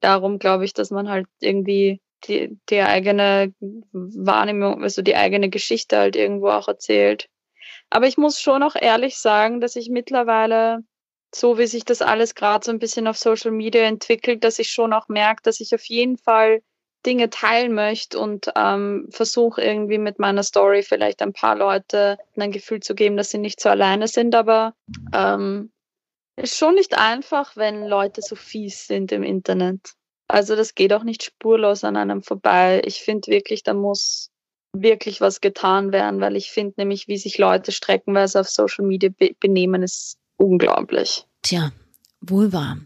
darum, 0.00 0.38
glaube 0.38 0.64
ich, 0.64 0.74
dass 0.74 0.90
man 0.90 1.08
halt 1.08 1.26
irgendwie 1.40 2.00
die, 2.26 2.58
die 2.68 2.80
eigene 2.80 3.52
Wahrnehmung, 3.92 4.82
also 4.82 5.02
die 5.02 5.16
eigene 5.16 5.50
Geschichte 5.50 5.98
halt 5.98 6.16
irgendwo 6.16 6.48
auch 6.48 6.68
erzählt. 6.68 7.28
Aber 7.90 8.06
ich 8.06 8.18
muss 8.18 8.40
schon 8.40 8.62
auch 8.62 8.74
ehrlich 8.74 9.18
sagen, 9.18 9.60
dass 9.60 9.76
ich 9.76 9.88
mittlerweile 9.88 10.80
so 11.34 11.58
wie 11.58 11.66
sich 11.66 11.84
das 11.84 12.02
alles 12.02 12.34
gerade 12.34 12.64
so 12.64 12.70
ein 12.70 12.78
bisschen 12.78 13.06
auf 13.06 13.18
Social 13.18 13.50
Media 13.50 13.82
entwickelt, 13.82 14.44
dass 14.44 14.58
ich 14.58 14.70
schon 14.70 14.92
auch 14.92 15.08
merke, 15.08 15.42
dass 15.42 15.60
ich 15.60 15.74
auf 15.74 15.84
jeden 15.84 16.16
Fall 16.16 16.62
Dinge 17.06 17.30
teilen 17.30 17.74
möchte 17.74 18.18
und 18.18 18.50
ähm, 18.56 19.08
versuche 19.10 19.62
irgendwie 19.62 19.98
mit 19.98 20.18
meiner 20.18 20.42
Story 20.42 20.82
vielleicht 20.82 21.22
ein 21.22 21.32
paar 21.32 21.56
Leute 21.56 22.18
ein 22.36 22.50
Gefühl 22.50 22.80
zu 22.80 22.94
geben, 22.94 23.16
dass 23.16 23.30
sie 23.30 23.38
nicht 23.38 23.60
so 23.60 23.68
alleine 23.68 24.08
sind. 24.08 24.34
Aber 24.34 24.74
ähm, 25.12 25.70
ist 26.38 26.56
schon 26.56 26.74
nicht 26.74 26.96
einfach, 26.96 27.56
wenn 27.56 27.86
Leute 27.86 28.22
so 28.22 28.36
fies 28.36 28.86
sind 28.86 29.12
im 29.12 29.22
Internet. 29.22 29.92
Also 30.28 30.56
das 30.56 30.74
geht 30.74 30.92
auch 30.92 31.04
nicht 31.04 31.22
spurlos 31.22 31.84
an 31.84 31.96
einem 31.96 32.22
vorbei. 32.22 32.82
Ich 32.84 33.00
finde 33.00 33.30
wirklich, 33.30 33.62
da 33.62 33.74
muss 33.74 34.30
wirklich 34.72 35.20
was 35.20 35.40
getan 35.40 35.92
werden, 35.92 36.20
weil 36.20 36.36
ich 36.36 36.50
finde 36.50 36.74
nämlich, 36.76 37.08
wie 37.08 37.16
sich 37.16 37.38
Leute 37.38 37.72
streckenweise 37.72 38.40
auf 38.40 38.48
Social 38.48 38.84
Media 38.84 39.10
be 39.10 39.34
benehmen, 39.40 39.82
ist 39.82 40.18
unglaublich. 40.36 41.26
Tja, 41.42 41.72
wohl 42.20 42.52
wahr. 42.52 42.78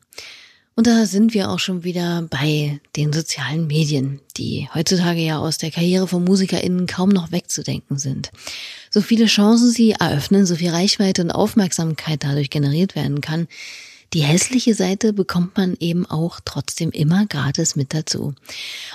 Und 0.74 0.86
da 0.86 1.04
sind 1.04 1.34
wir 1.34 1.50
auch 1.50 1.58
schon 1.58 1.84
wieder 1.84 2.26
bei 2.30 2.80
den 2.96 3.12
sozialen 3.12 3.66
Medien, 3.66 4.20
die 4.38 4.68
heutzutage 4.74 5.20
ja 5.20 5.38
aus 5.38 5.58
der 5.58 5.70
Karriere 5.70 6.08
von 6.08 6.24
MusikerInnen 6.24 6.86
kaum 6.86 7.10
noch 7.10 7.30
wegzudenken 7.30 7.98
sind. 7.98 8.30
So 8.90 9.02
viele 9.02 9.26
Chancen 9.26 9.70
sie 9.70 9.92
eröffnen, 9.92 10.46
so 10.46 10.56
viel 10.56 10.70
Reichweite 10.70 11.22
und 11.22 11.30
Aufmerksamkeit 11.30 12.24
dadurch 12.24 12.48
generiert 12.48 12.96
werden 12.96 13.20
kann, 13.20 13.48
die 14.14 14.22
hässliche 14.22 14.74
Seite 14.74 15.12
bekommt 15.12 15.56
man 15.56 15.76
eben 15.80 16.04
auch 16.04 16.40
trotzdem 16.44 16.90
immer 16.90 17.26
gratis 17.26 17.76
mit 17.76 17.94
dazu. 17.94 18.34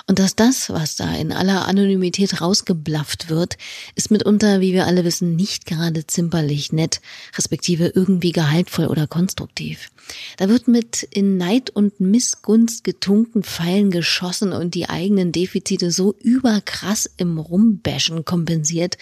Und 0.06 0.18
dass 0.18 0.36
das, 0.36 0.70
was 0.70 0.96
da 0.96 1.12
in 1.14 1.32
aller 1.32 1.66
Anonymität 1.66 2.40
rausgeblafft 2.40 3.28
wird, 3.28 3.58
ist 3.96 4.10
mitunter, 4.10 4.60
wie 4.60 4.72
wir 4.72 4.86
alle 4.86 5.04
wissen, 5.04 5.34
nicht 5.34 5.66
gerade 5.66 6.06
zimperlich, 6.06 6.72
nett, 6.72 7.00
respektive 7.36 7.88
irgendwie 7.88 8.32
gehaltvoll 8.32 8.86
oder 8.86 9.06
konstruktiv. 9.06 9.90
Da 10.36 10.48
wird 10.48 10.68
mit 10.68 11.02
in 11.02 11.36
Neid 11.36 11.70
und 11.70 12.00
Missgunst 12.00 12.84
getunkten 12.84 13.42
Pfeilen 13.42 13.90
geschossen 13.90 14.52
und 14.52 14.74
die 14.74 14.88
eigenen 14.88 15.32
Defizite 15.32 15.90
so 15.90 16.14
überkrass 16.20 17.10
im 17.16 17.38
Rumbashen 17.38 18.24
kompensiert. 18.24 18.96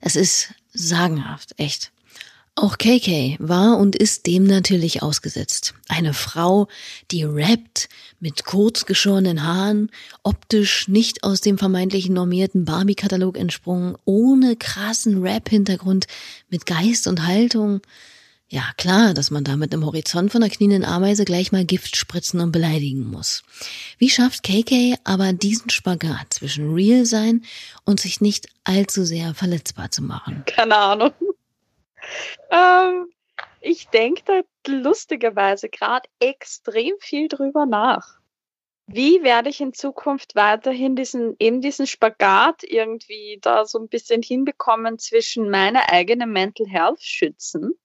Es 0.00 0.16
ist 0.16 0.54
sagenhaft, 0.72 1.52
echt. 1.58 1.93
Auch 2.56 2.78
KK 2.78 3.36
war 3.40 3.78
und 3.78 3.96
ist 3.96 4.26
dem 4.26 4.44
natürlich 4.44 5.02
ausgesetzt. 5.02 5.74
Eine 5.88 6.14
Frau, 6.14 6.68
die 7.10 7.24
rappt, 7.24 7.88
mit 8.20 8.44
kurz 8.44 8.86
geschorenen 8.86 9.42
Haaren, 9.42 9.90
optisch 10.22 10.86
nicht 10.86 11.24
aus 11.24 11.40
dem 11.40 11.58
vermeintlichen 11.58 12.14
normierten 12.14 12.64
Barbie-Katalog 12.64 13.36
entsprungen, 13.36 13.96
ohne 14.04 14.54
krassen 14.54 15.20
Rap-Hintergrund, 15.20 16.06
mit 16.48 16.64
Geist 16.64 17.08
und 17.08 17.26
Haltung. 17.26 17.80
Ja, 18.48 18.70
klar, 18.76 19.14
dass 19.14 19.32
man 19.32 19.42
damit 19.42 19.74
im 19.74 19.84
Horizont 19.84 20.30
von 20.30 20.40
der 20.40 20.50
knienden 20.50 20.84
Ameise 20.84 21.24
gleich 21.24 21.50
mal 21.50 21.64
Gift 21.64 21.96
spritzen 21.96 22.38
und 22.38 22.52
beleidigen 22.52 23.04
muss. 23.04 23.42
Wie 23.98 24.10
schafft 24.10 24.44
KK 24.44 24.96
aber 25.02 25.32
diesen 25.32 25.70
Spagat 25.70 26.34
zwischen 26.34 26.72
Real 26.72 27.04
sein 27.04 27.42
und 27.84 27.98
sich 27.98 28.20
nicht 28.20 28.46
allzu 28.62 29.04
sehr 29.04 29.34
verletzbar 29.34 29.90
zu 29.90 30.02
machen? 30.02 30.44
Keine 30.46 30.76
Ahnung 30.76 31.10
ähm, 32.50 33.08
ich 33.60 33.88
denke 33.88 34.22
da 34.24 34.42
lustigerweise 34.66 35.68
gerade 35.68 36.08
extrem 36.20 36.94
viel 37.00 37.28
drüber 37.28 37.66
nach. 37.66 38.20
Wie 38.86 39.22
werde 39.22 39.48
ich 39.48 39.62
in 39.62 39.72
Zukunft 39.72 40.34
weiterhin 40.34 40.94
diesen, 40.94 41.36
eben 41.38 41.62
diesen 41.62 41.86
Spagat 41.86 42.62
irgendwie 42.64 43.38
da 43.40 43.64
so 43.64 43.78
ein 43.78 43.88
bisschen 43.88 44.20
hinbekommen 44.20 44.98
zwischen 44.98 45.48
meiner 45.48 45.90
eigenen 45.90 46.30
Mental 46.30 46.66
Health 46.66 47.02
schützen 47.02 47.78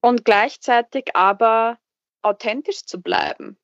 und 0.00 0.24
gleichzeitig 0.24 1.16
aber 1.16 1.78
authentisch 2.22 2.84
zu 2.84 3.02
bleiben? 3.02 3.58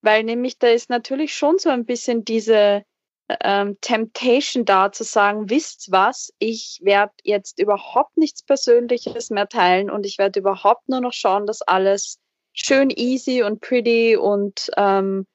Weil 0.00 0.24
nämlich 0.24 0.58
da 0.58 0.68
ist 0.68 0.88
natürlich 0.88 1.34
schon 1.34 1.58
so 1.58 1.68
ein 1.68 1.84
bisschen 1.84 2.24
diese, 2.24 2.84
ähm, 3.28 3.78
Temptation 3.80 4.64
da 4.64 4.92
zu 4.92 5.04
sagen, 5.04 5.48
wisst 5.50 5.90
was, 5.90 6.32
ich 6.38 6.80
werde 6.82 7.12
jetzt 7.22 7.58
überhaupt 7.58 8.16
nichts 8.16 8.42
Persönliches 8.42 9.30
mehr 9.30 9.48
teilen 9.48 9.90
und 9.90 10.04
ich 10.04 10.18
werde 10.18 10.40
überhaupt 10.40 10.88
nur 10.88 11.00
noch 11.00 11.12
schauen, 11.12 11.46
dass 11.46 11.62
alles 11.62 12.18
schön 12.52 12.90
easy 12.90 13.42
und 13.42 13.60
pretty 13.60 14.16
und 14.16 14.70
ähm, 14.76 15.26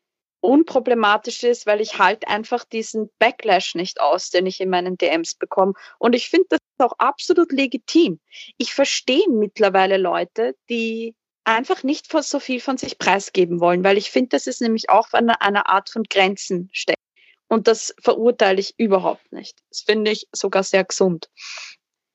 unproblematisch 0.41 1.43
ist, 1.43 1.65
weil 1.65 1.81
ich 1.81 2.00
halt 2.00 2.27
einfach 2.27 2.63
diesen 2.63 3.10
Backlash 3.19 3.75
nicht 3.75 4.00
aus, 4.00 4.29
den 4.29 4.46
ich 4.46 4.62
in 4.62 4.69
meinen 4.69 4.98
DMs 4.98 5.36
bekomme. 5.36 5.74
Und 5.98 6.15
ich 6.15 6.29
finde 6.29 6.48
das 6.50 6.60
auch 6.77 6.93
absolut 6.98 7.51
legitim. 7.51 8.19
Ich 8.58 8.74
verstehe 8.74 9.27
mittlerweile 9.29 9.98
Leute, 9.98 10.55
die 10.69 11.15
einfach 11.43 11.84
nicht 11.84 12.10
so 12.12 12.39
viel 12.39 12.62
von 12.62 12.77
sich 12.77 13.00
preisgeben 13.00 13.60
wollen, 13.60 13.84
weil 13.84 13.98
ich 13.98 14.12
finde, 14.12 14.29
das 14.29 14.48
ist 14.48 14.62
nämlich 14.62 14.89
auch 14.89 15.12
eine, 15.13 15.41
eine 15.41 15.67
Art 15.67 15.89
von 15.89 16.03
Grenzen 16.03 16.69
steckt. 16.72 16.99
Und 17.50 17.68
das 17.68 17.96
verurteile 18.00 18.60
ich 18.60 18.75
überhaupt 18.77 19.32
nicht. 19.34 19.60
Das 19.70 19.82
finde 19.82 20.12
ich 20.12 20.27
sogar 20.32 20.63
sehr 20.63 20.84
gesund. 20.84 21.29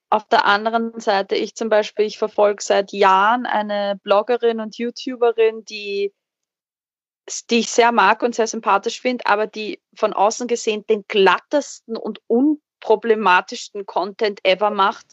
Auf 0.09 0.29
der 0.29 0.45
anderen 0.45 1.01
Seite, 1.01 1.35
ich 1.35 1.57
zum 1.57 1.69
Beispiel, 1.69 2.07
ich 2.07 2.19
verfolge 2.19 2.63
seit 2.63 2.93
Jahren 2.93 3.45
eine 3.45 3.99
Bloggerin 4.05 4.61
und 4.61 4.79
YouTuberin, 4.79 5.65
die, 5.65 6.15
die 7.51 7.59
ich 7.59 7.71
sehr 7.71 7.91
mag 7.91 8.23
und 8.23 8.37
sehr 8.37 8.47
sympathisch 8.47 9.01
finde, 9.01 9.27
aber 9.27 9.49
die 9.49 9.83
von 9.97 10.13
außen 10.13 10.47
gesehen 10.47 10.87
den 10.87 11.05
glattesten 11.09 11.97
und 11.97 12.21
unproblematischsten 12.29 13.87
Content 13.87 14.39
ever 14.45 14.71
macht. 14.71 15.07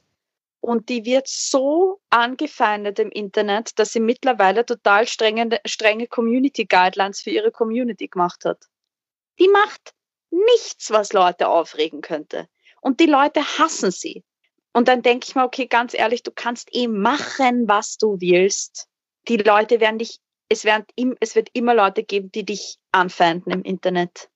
Und 0.60 0.90
die 0.90 1.04
wird 1.04 1.28
so 1.28 2.00
angefeindet 2.12 3.00
im 3.00 3.10
Internet, 3.10 3.80
dass 3.80 3.94
sie 3.94 4.00
mittlerweile 4.00 4.68
total 4.68 5.08
strenge, 5.08 5.60
strenge 5.66 6.06
Community 6.06 6.66
Guidelines 6.66 7.22
für 7.22 7.32
ihre 7.32 7.52
Community 7.52 8.08
gemacht 8.08 8.46
hat. 8.46 8.68
Die 9.40 9.48
macht 9.48 9.96
nichts, 10.32 10.92
was 10.92 11.14
Leute 11.14 11.48
aufregen 11.48 12.02
könnte. 12.02 12.48
Und 12.82 13.00
die 13.00 13.06
Leute 13.06 13.42
hassen 13.60 13.92
sie. 13.92 14.24
Und 14.74 14.88
dann 14.88 15.02
denke 15.02 15.28
ich 15.28 15.36
mir, 15.36 15.44
okay, 15.44 15.68
ganz 15.68 15.94
ehrlich, 15.94 16.24
du 16.24 16.32
kannst 16.34 16.70
eh 16.74 16.88
machen, 16.88 17.68
was 17.68 17.98
du 17.98 18.18
willst. 18.20 18.88
Die 19.28 19.38
Leute 19.38 19.80
werden 19.80 20.00
dich, 20.00 20.20
es, 20.50 20.64
werden, 20.64 20.86
es 21.20 21.36
wird 21.36 21.50
immer 21.54 21.76
Leute 21.76 22.04
geben, 22.04 22.32
die 22.32 22.46
dich 22.46 22.78
anfeinden 22.92 23.52
im 23.52 23.64
Internet. 23.64 24.30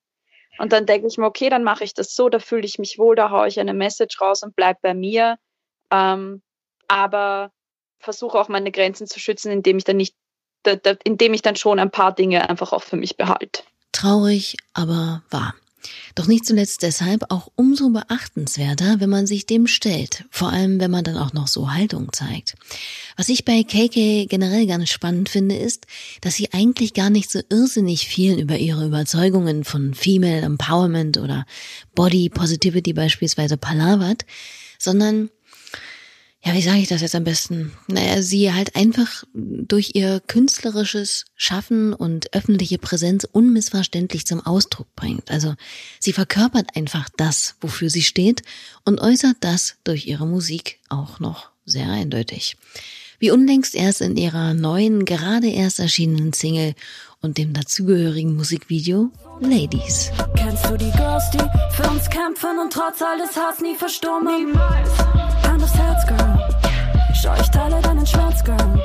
Und 0.58 0.72
dann 0.72 0.86
denke 0.86 1.06
ich 1.06 1.18
mir, 1.18 1.26
okay, 1.26 1.50
dann 1.50 1.64
mache 1.64 1.84
ich 1.84 1.94
das 1.94 2.14
so, 2.14 2.28
da 2.28 2.38
fühle 2.38 2.64
ich 2.64 2.78
mich 2.78 2.98
wohl, 2.98 3.16
da 3.16 3.30
haue 3.30 3.48
ich 3.48 3.58
eine 3.58 3.74
Message 3.74 4.20
raus 4.20 4.42
und 4.42 4.56
bleib 4.56 4.80
bei 4.82 4.94
mir. 4.94 5.38
Ähm, 5.90 6.42
aber 6.88 7.52
versuche 7.98 8.38
auch 8.38 8.48
meine 8.48 8.70
Grenzen 8.70 9.06
zu 9.06 9.18
schützen, 9.18 9.50
indem 9.50 9.78
ich 9.78 9.84
dann 9.84 9.96
nicht, 9.96 10.14
indem 11.04 11.34
ich 11.34 11.42
dann 11.42 11.56
schon 11.56 11.78
ein 11.78 11.90
paar 11.90 12.14
Dinge 12.14 12.48
einfach 12.48 12.72
auch 12.72 12.82
für 12.82 12.96
mich 12.96 13.16
behalte. 13.16 13.62
Traurig, 13.92 14.56
aber 14.74 15.22
wahr. 15.30 15.54
Doch 16.14 16.26
nicht 16.26 16.46
zuletzt 16.46 16.82
deshalb 16.82 17.30
auch 17.30 17.50
umso 17.56 17.90
beachtenswerter, 17.90 19.00
wenn 19.00 19.10
man 19.10 19.26
sich 19.26 19.46
dem 19.46 19.66
stellt, 19.66 20.24
vor 20.30 20.52
allem 20.52 20.80
wenn 20.80 20.90
man 20.90 21.04
dann 21.04 21.18
auch 21.18 21.32
noch 21.32 21.48
so 21.48 21.72
Haltung 21.72 22.12
zeigt. 22.12 22.54
Was 23.16 23.28
ich 23.28 23.44
bei 23.44 23.62
KK 23.62 24.26
generell 24.26 24.66
ganz 24.66 24.88
spannend 24.90 25.28
finde, 25.28 25.56
ist, 25.56 25.86
dass 26.20 26.34
sie 26.34 26.52
eigentlich 26.52 26.94
gar 26.94 27.10
nicht 27.10 27.30
so 27.30 27.40
irrsinnig 27.48 28.06
viel 28.06 28.38
über 28.38 28.58
ihre 28.58 28.86
Überzeugungen 28.86 29.64
von 29.64 29.94
Female 29.94 30.42
Empowerment 30.42 31.18
oder 31.18 31.46
Body 31.94 32.28
Positivity 32.28 32.92
beispielsweise 32.92 33.56
palavert, 33.56 34.24
sondern 34.78 35.30
ja, 36.46 36.54
wie 36.54 36.62
sage 36.62 36.78
ich 36.78 36.86
das 36.86 37.00
jetzt 37.00 37.16
am 37.16 37.24
besten? 37.24 37.72
Naja, 37.88 38.22
sie 38.22 38.52
halt 38.52 38.76
einfach 38.76 39.24
durch 39.34 39.90
ihr 39.94 40.20
künstlerisches 40.28 41.24
Schaffen 41.34 41.92
und 41.92 42.32
öffentliche 42.34 42.78
Präsenz 42.78 43.26
unmissverständlich 43.30 44.26
zum 44.26 44.46
Ausdruck 44.46 44.86
bringt. 44.94 45.28
Also 45.28 45.56
sie 45.98 46.12
verkörpert 46.12 46.76
einfach 46.76 47.08
das, 47.16 47.56
wofür 47.60 47.90
sie 47.90 48.02
steht 48.02 48.42
und 48.84 49.00
äußert 49.00 49.38
das 49.40 49.74
durch 49.82 50.06
ihre 50.06 50.24
Musik 50.24 50.78
auch 50.88 51.18
noch 51.18 51.50
sehr 51.64 51.90
eindeutig. 51.90 52.56
Wie 53.18 53.32
unlängst 53.32 53.74
erst 53.74 54.00
in 54.00 54.16
ihrer 54.16 54.54
neuen, 54.54 55.04
gerade 55.04 55.48
erst 55.48 55.80
erschienenen 55.80 56.32
Single 56.32 56.74
und 57.22 57.38
dem 57.38 57.54
dazugehörigen 57.54 58.36
Musikvideo 58.36 59.10
Ladies. 59.40 60.12
Kennst 60.36 60.64
du 60.66 60.76
die 60.76 60.92
Girls, 60.92 61.24
die 61.32 61.38
für 61.74 61.90
uns 61.90 62.08
kämpfen 62.08 62.56
und 62.62 62.72
trotz 62.72 63.02
alles 63.02 63.34
Hass 63.34 63.60
nie 63.60 63.74
verstummen? 63.74 64.46
Niemals. 64.46 64.90
Herz, 65.76 66.06
Girl. 66.06 66.35
Schau, 67.26 67.34
ich 67.40 67.50
teile 67.50 67.80
deinen 67.82 68.06
Schmerz, 68.06 68.44
Girl. 68.44 68.80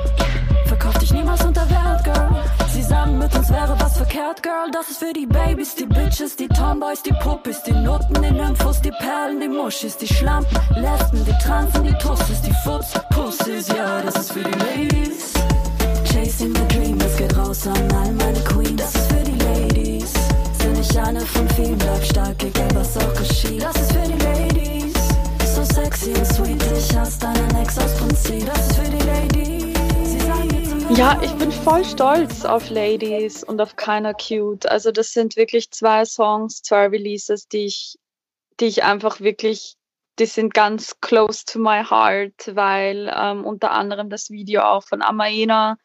Verkauf 0.66 0.98
dich 0.98 1.12
niemals 1.12 1.44
unter 1.44 1.62
Wert, 1.70 2.02
Girl. 2.02 2.28
Sie 2.72 2.82
sagen, 2.82 3.16
mit 3.16 3.32
uns 3.36 3.48
wäre 3.50 3.76
was 3.78 3.96
verkehrt, 3.96 4.42
Girl. 4.42 4.68
Das 4.72 4.88
ist 4.88 4.98
für 4.98 5.12
die 5.12 5.26
Babys, 5.26 5.76
die 5.76 5.86
Bitches, 5.86 6.34
die 6.34 6.48
Tomboys, 6.48 7.04
die 7.04 7.12
Puppis, 7.12 7.62
die 7.62 7.72
Nutten, 7.72 8.20
die 8.20 8.32
Nymphos, 8.32 8.80
die 8.80 8.90
Perlen, 8.90 9.38
die 9.38 9.48
Muschis, 9.48 9.96
die 9.96 10.12
Schlampen, 10.12 10.58
Lesben, 10.74 11.24
die 11.24 11.38
Transen, 11.44 11.84
die 11.84 11.94
Tussis, 11.98 12.42
die 12.42 12.54
Futs, 12.64 12.94
Pussys. 13.10 13.68
Ja, 13.68 14.02
das 14.02 14.16
ist 14.16 14.32
für 14.32 14.42
die 14.42 14.58
Ladies. 14.58 15.34
Chasing 16.12 16.52
the 16.52 16.66
Dream, 16.74 16.98
das 16.98 17.16
geht 17.16 17.36
raus 17.38 17.64
an 17.68 17.92
all 17.92 18.12
meine 18.12 18.40
Queens. 18.40 18.82
Das 18.82 18.92
ist 18.92 19.12
für 19.12 19.22
die 19.22 19.38
Ladies. 19.38 20.12
Sind 20.58 20.78
ich 20.80 21.00
eine 21.00 21.20
von 21.20 21.48
vielen, 21.50 21.78
bleib 21.78 22.04
stark, 22.04 22.42
egal 22.42 22.70
was 22.74 22.96
auch 22.96 23.14
geschieht. 23.14 23.62
Das 23.62 23.76
ist 23.76 23.92
für 23.92 24.02
die 24.02 24.24
Ladies 24.24 24.31
Ja, 30.94 31.18
ich 31.22 31.32
bin 31.32 31.50
voll 31.50 31.84
stolz 31.84 32.44
auf 32.44 32.68
Ladies 32.68 33.42
und 33.42 33.60
auf 33.62 33.76
Keiner 33.76 34.12
Cute. 34.12 34.66
Also 34.66 34.92
das 34.92 35.12
sind 35.12 35.36
wirklich 35.36 35.70
zwei 35.70 36.04
Songs, 36.04 36.60
zwei 36.60 36.86
Releases, 36.86 37.48
die 37.48 37.64
ich, 37.64 37.98
die 38.60 38.66
ich 38.66 38.84
einfach 38.84 39.20
wirklich, 39.20 39.76
die 40.18 40.26
sind 40.26 40.52
ganz 40.52 41.00
close 41.00 41.44
to 41.46 41.58
my 41.58 41.82
heart, 41.82 42.54
weil 42.54 43.10
ähm, 43.14 43.46
unter 43.46 43.70
anderem 43.70 44.10
das 44.10 44.28
Video 44.28 44.62
auch 44.62 44.84
von 44.84 45.00
Amaina 45.00 45.78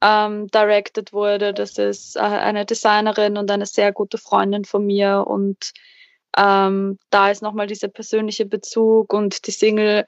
ähm, 0.00 0.46
directed 0.48 1.12
wurde. 1.12 1.52
Das 1.52 1.76
ist 1.76 2.16
äh, 2.16 2.20
eine 2.20 2.64
Designerin 2.64 3.36
und 3.36 3.50
eine 3.50 3.66
sehr 3.66 3.92
gute 3.92 4.16
Freundin 4.16 4.64
von 4.64 4.86
mir 4.86 5.26
und 5.26 5.72
ähm, 6.38 6.98
da 7.10 7.30
ist 7.30 7.42
nochmal 7.42 7.66
dieser 7.66 7.88
persönliche 7.88 8.46
Bezug 8.46 9.12
und 9.12 9.46
die 9.46 9.52
Single 9.52 10.06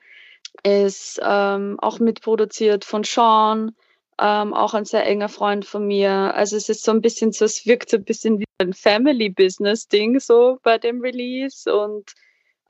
ist 0.63 1.21
ähm, 1.23 1.79
auch 1.81 1.99
mitproduziert 1.99 2.87
von 2.87 3.05
Sean. 3.05 3.77
Ähm, 4.21 4.55
auch 4.55 4.75
ein 4.75 4.85
sehr 4.85 5.05
enger 5.07 5.29
Freund 5.29 5.65
von 5.65 5.87
mir. 5.87 6.11
Also 6.35 6.57
es 6.57 6.69
ist 6.69 6.85
so 6.85 6.93
ein 6.93 7.01
bisschen 7.01 7.33
so, 7.33 7.45
es 7.45 7.67
wirkt 7.67 7.91
so 7.91 7.97
ein 7.99 8.05
bisschen 8.05 8.39
wie 8.39 8.47
ein 8.59 8.73
Family-Business-Ding 8.73 10.21
so 10.21 10.59
bei 10.63 10.79
dem 10.79 11.01
Release 11.01 11.73
und 11.73 12.13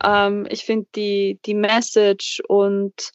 ähm, 0.04 0.46
ich 0.50 0.64
finde 0.64 0.88
die, 0.94 1.38
die 1.46 1.54
Message 1.54 2.42
und 2.48 3.12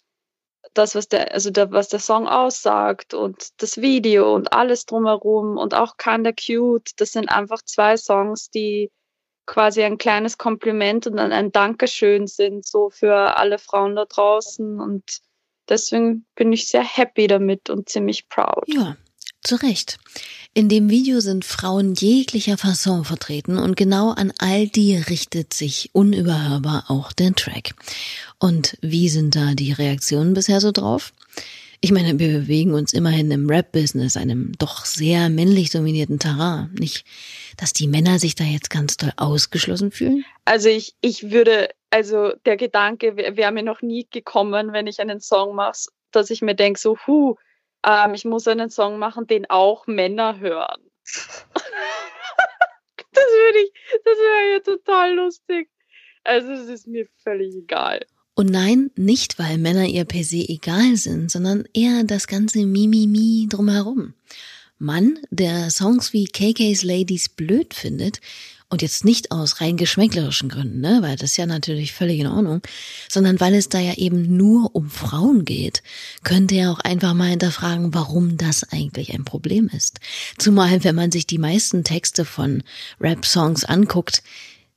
das, 0.73 0.95
was 0.95 1.07
der, 1.07 1.33
also 1.33 1.51
der, 1.51 1.71
was 1.71 1.89
der 1.89 2.00
Song 2.00 2.27
aussagt 2.27 3.13
und 3.13 3.50
das 3.61 3.81
Video 3.81 4.33
und 4.33 4.53
alles 4.53 4.85
drumherum 4.85 5.57
und 5.57 5.73
auch 5.73 5.97
Kinda 5.97 6.31
Cute, 6.31 6.91
das 6.97 7.11
sind 7.11 7.29
einfach 7.29 7.61
zwei 7.63 7.97
Songs, 7.97 8.50
die 8.50 8.89
quasi 9.45 9.83
ein 9.83 9.97
kleines 9.97 10.38
Kompliment 10.38 11.07
und 11.07 11.19
ein 11.19 11.51
Dankeschön 11.51 12.27
sind, 12.27 12.65
so 12.65 12.89
für 12.89 13.38
alle 13.38 13.57
Frauen 13.57 13.95
da 13.95 14.05
draußen 14.05 14.79
und 14.79 15.19
deswegen 15.70 16.25
bin 16.36 16.53
ich 16.53 16.68
sehr 16.68 16.84
happy 16.84 17.27
damit 17.27 17.70
und 17.70 17.89
ziemlich 17.89 18.27
proud. 18.30 18.63
Ja, 18.68 18.98
zu 19.44 19.56
Recht. 19.56 19.98
In 20.53 20.68
dem 20.68 20.89
Video 20.89 21.22
sind 21.22 21.46
Frauen 21.46 21.94
jeglicher 21.94 22.58
Fasson 22.58 23.06
vertreten 23.06 23.58
und 23.58 23.77
genau 23.77 24.12
an 24.12 24.34
all 24.38 24.68
die 24.68 24.98
richtet 24.98 25.53
sich 25.53 25.89
unüberhörbar 25.94 26.86
auch 26.89 27.13
der 27.13 27.34
Track. 27.34 27.74
Und 28.38 28.77
wie 28.82 29.08
sind 29.08 29.36
da 29.36 29.53
die 29.53 29.72
Reaktionen 29.72 30.34
bisher 30.34 30.60
so 30.60 30.72
drauf? 30.72 31.13
Ich 31.83 31.91
meine, 31.91 32.19
wir 32.19 32.41
bewegen 32.41 32.75
uns 32.75 32.93
immerhin 32.93 33.31
im 33.31 33.50
Rap-Business, 33.50 34.15
einem 34.15 34.51
doch 34.59 34.85
sehr 34.85 35.29
männlich 35.29 35.71
dominierten 35.71 36.19
Terrain. 36.19 36.71
Nicht, 36.79 37.05
dass 37.57 37.73
die 37.73 37.88
Männer 37.88 38.19
sich 38.19 38.35
da 38.35 38.43
jetzt 38.43 38.69
ganz 38.69 38.97
toll 38.97 39.11
ausgeschlossen 39.17 39.89
fühlen? 39.89 40.23
Also 40.45 40.69
ich, 40.69 40.93
ich 41.01 41.31
würde, 41.31 41.69
also 41.89 42.33
der 42.45 42.55
Gedanke 42.55 43.17
wäre 43.17 43.35
wär 43.35 43.50
mir 43.50 43.63
noch 43.63 43.81
nie 43.81 44.07
gekommen, 44.11 44.73
wenn 44.73 44.85
ich 44.85 45.00
einen 45.00 45.21
Song 45.21 45.55
mache, 45.55 45.89
dass 46.11 46.29
ich 46.29 46.43
mir 46.43 46.53
denke, 46.53 46.79
so, 46.79 46.97
hu, 47.07 47.35
ähm, 47.83 48.13
ich 48.13 48.25
muss 48.25 48.47
einen 48.47 48.69
Song 48.69 49.00
machen, 49.00 49.25
den 49.25 49.50
auch 49.50 49.88
Männer 49.88 50.39
hören. 50.39 50.81
das 53.11 53.25
würde 53.25 53.59
ich, 53.59 53.71
das 54.05 54.17
wäre 54.19 54.53
ja 54.53 54.59
total 54.59 55.15
lustig. 55.15 55.67
Also 56.23 56.51
es 56.51 56.67
ist 56.69 56.88
mir 56.88 57.07
völlig 57.23 57.55
egal. 57.55 58.05
Und 58.33 58.50
nein, 58.50 58.91
nicht 58.95 59.39
weil 59.39 59.57
Männer 59.57 59.85
ihr 59.85 60.05
per 60.05 60.23
se 60.23 60.47
egal 60.47 60.95
sind, 60.95 61.29
sondern 61.31 61.65
eher 61.73 62.03
das 62.03 62.27
ganze 62.27 62.65
Mimimi 62.65 63.47
drumherum. 63.50 64.13
Mann, 64.77 65.19
der 65.29 65.69
Songs 65.69 66.11
wie 66.11 66.25
KK's 66.25 66.83
Ladies 66.83 67.29
blöd 67.29 67.73
findet 67.73 68.19
und 68.71 68.81
jetzt 68.81 69.03
nicht 69.05 69.31
aus 69.31 69.59
rein 69.59 69.75
geschmäcklerischen 69.77 70.50
Gründen, 70.50 70.79
ne, 70.79 71.00
weil 71.01 71.17
das 71.17 71.31
ist 71.31 71.38
ja 71.38 71.45
natürlich 71.45 71.91
völlig 71.91 72.19
in 72.19 72.27
Ordnung, 72.27 72.61
sondern 73.09 73.39
weil 73.39 73.53
es 73.53 73.69
da 73.69 73.79
ja 73.79 73.95
eben 73.95 74.38
nur 74.38 74.73
um 74.73 74.89
Frauen 74.89 75.45
geht, 75.45 75.83
könnte 76.23 76.55
er 76.55 76.71
auch 76.71 76.79
einfach 76.79 77.13
mal 77.13 77.29
hinterfragen, 77.29 77.93
warum 77.93 78.38
das 78.38 78.63
eigentlich 78.71 79.13
ein 79.13 79.25
Problem 79.25 79.69
ist. 79.71 80.00
Zumal, 80.38 80.83
wenn 80.83 80.95
man 80.95 81.11
sich 81.11 81.27
die 81.27 81.38
meisten 81.38 81.83
Texte 81.83 82.23
von 82.23 82.63
Rap-Songs 83.00 83.65
anguckt, 83.65 84.23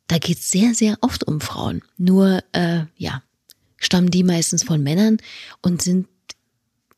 da 0.09 0.19
geht's 0.19 0.51
sehr, 0.51 0.75
sehr 0.75 0.99
oft 1.01 1.25
um 1.25 1.41
Frauen. 1.41 1.83
Nur, 1.97 2.43
äh, 2.53 2.81
ja, 2.97 3.23
stammen 3.85 4.11
die 4.11 4.25
meistens 4.25 4.65
von 4.65 4.83
Männern 4.83 5.19
und 5.63 5.83
sind, 5.83 6.09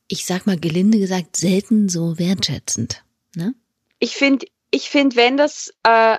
ich 0.07 0.25
sag 0.25 0.47
mal 0.47 0.57
gelinde 0.57 0.99
gesagt, 0.99 1.35
selten 1.35 1.89
so 1.89 2.17
wertschätzend. 2.17 3.03
Ne? 3.35 3.53
Ich 3.99 4.15
finde, 4.15 4.47
ich 4.71 4.89
finde, 4.89 5.15
wenn 5.15 5.37
das 5.37 5.73
äh, 5.83 6.17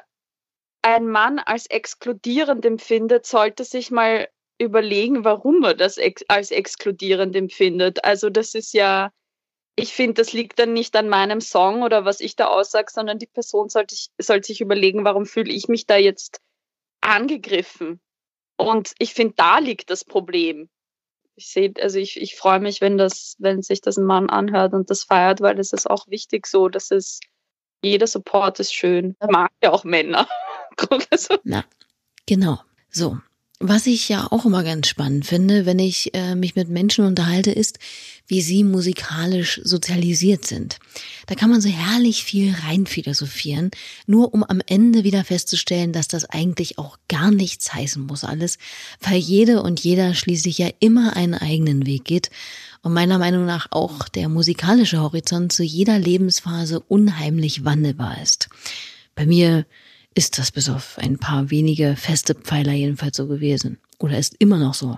ein 0.83 1.09
Mann 1.09 1.39
als 1.39 1.67
exkludierend 1.67 2.65
empfindet, 2.65 3.27
sollte 3.27 3.65
sich 3.65 3.91
mal 3.91 4.29
überlegen, 4.59 5.25
warum 5.25 5.63
er 5.63 5.75
das 5.75 5.99
ex 5.99 6.25
als 6.29 6.51
exkludierend 6.51 7.35
empfindet. 7.37 8.05
Also 8.05 8.29
das 8.29 8.55
ist 8.55 8.73
ja, 8.75 9.11
ich 9.77 9.93
finde, 9.93 10.15
das 10.15 10.33
liegt 10.33 10.59
dann 10.59 10.73
nicht 10.73 10.97
an 10.97 11.09
meinem 11.09 11.41
Song 11.41 11.83
oder 11.83 12.05
was 12.05 12.21
ich 12.21 12.37
da 12.37 12.47
aussage, 12.47 12.91
sondern 12.93 13.19
die 13.19 13.27
Person 13.27 13.69
sollte, 13.69 13.95
sollte 14.19 14.47
sich 14.47 14.61
überlegen, 14.61 15.05
warum 15.05 15.27
fühle 15.27 15.53
ich 15.53 15.69
mich 15.69 15.87
da 15.87 15.97
jetzt 15.97 16.41
angegriffen. 17.01 18.01
Und 18.59 18.93
ich 18.99 19.15
finde, 19.15 19.35
da 19.37 19.59
liegt 19.59 19.89
das 19.89 20.05
Problem. 20.05 20.69
Ich 21.37 21.49
sehe, 21.49 21.73
also 21.81 21.99
ich, 21.99 22.21
ich 22.21 22.35
freue 22.35 22.59
mich, 22.59 22.81
wenn 22.81 22.99
das, 22.99 23.37
wenn 23.39 23.63
sich 23.63 23.81
das 23.81 23.97
ein 23.97 24.05
Mann 24.05 24.29
anhört 24.29 24.75
und 24.75 24.91
das 24.91 25.05
feiert, 25.05 25.41
weil 25.41 25.59
es 25.61 25.73
ist 25.73 25.89
auch 25.89 26.09
wichtig 26.09 26.47
so, 26.47 26.69
dass 26.69 26.91
es 26.91 27.21
jeder 27.83 28.09
Support 28.09 28.59
ist 28.59 28.75
schön. 28.75 29.15
Er 29.21 29.31
mag 29.31 29.53
ja 29.63 29.71
auch 29.71 29.85
Männer. 29.85 30.29
Na, 31.45 31.65
genau. 32.27 32.59
So. 32.91 33.19
Was 33.61 33.89
ich 33.89 34.09
ja 34.09 34.29
auch 34.31 34.45
immer 34.45 34.63
ganz 34.63 34.87
spannend 34.87 35.27
finde, 35.27 35.67
wenn 35.67 35.81
ich 35.81 36.15
äh, 36.15 36.37
mich 36.37 36.55
mit 36.55 36.69
Menschen 36.69 37.05
unterhalte, 37.05 37.51
ist, 37.51 37.81
wie 38.29 38.41
sie 38.41 38.63
musikalisch 38.63 39.61
sozialisiert 39.65 40.47
sind. 40.47 40.79
Da 41.27 41.35
kann 41.35 41.51
man 41.51 41.61
so 41.61 41.69
herrlich 41.69 42.23
viel 42.23 42.55
reinphilosophieren, 42.55 43.73
nur 44.07 44.33
um 44.33 44.45
am 44.45 44.61
Ende 44.65 45.03
wieder 45.03 45.25
festzustellen, 45.25 45.93
dass 45.93 46.07
das 46.07 46.25
eigentlich 46.25 46.79
auch 46.79 46.99
gar 47.09 47.33
nichts 47.33 47.75
heißen 47.75 48.01
muss 48.07 48.23
alles, 48.23 48.59
weil 49.01 49.17
jede 49.17 49.61
und 49.61 49.81
jeder 49.81 50.15
schließlich 50.15 50.59
ja 50.59 50.71
immer 50.79 51.17
einen 51.17 51.35
eigenen 51.35 51.85
Weg 51.85 52.05
geht 52.05 52.31
und 52.83 52.93
meiner 52.93 53.19
Meinung 53.19 53.45
nach 53.45 53.73
auch 53.73 54.09
der 54.09 54.29
musikalische 54.29 55.01
Horizont 55.01 55.53
zu 55.53 55.65
jeder 55.65 55.99
Lebensphase 55.99 56.79
unheimlich 56.79 57.65
wandelbar 57.65 58.23
ist. 58.23 58.51
Bei 59.17 59.27
mir 59.27 59.67
ist 60.15 60.39
das 60.39 60.51
bis 60.51 60.69
auf 60.69 60.99
ein 60.99 61.19
paar 61.19 61.51
wenige 61.51 61.97
feste 61.97 62.35
Pfeiler 62.35 62.73
jedenfalls 62.73 63.17
so 63.17 63.27
gewesen. 63.27 63.81
Oder 63.99 64.19
ist 64.19 64.37
immer 64.39 64.59
noch 64.59 64.75
so. 64.75 64.97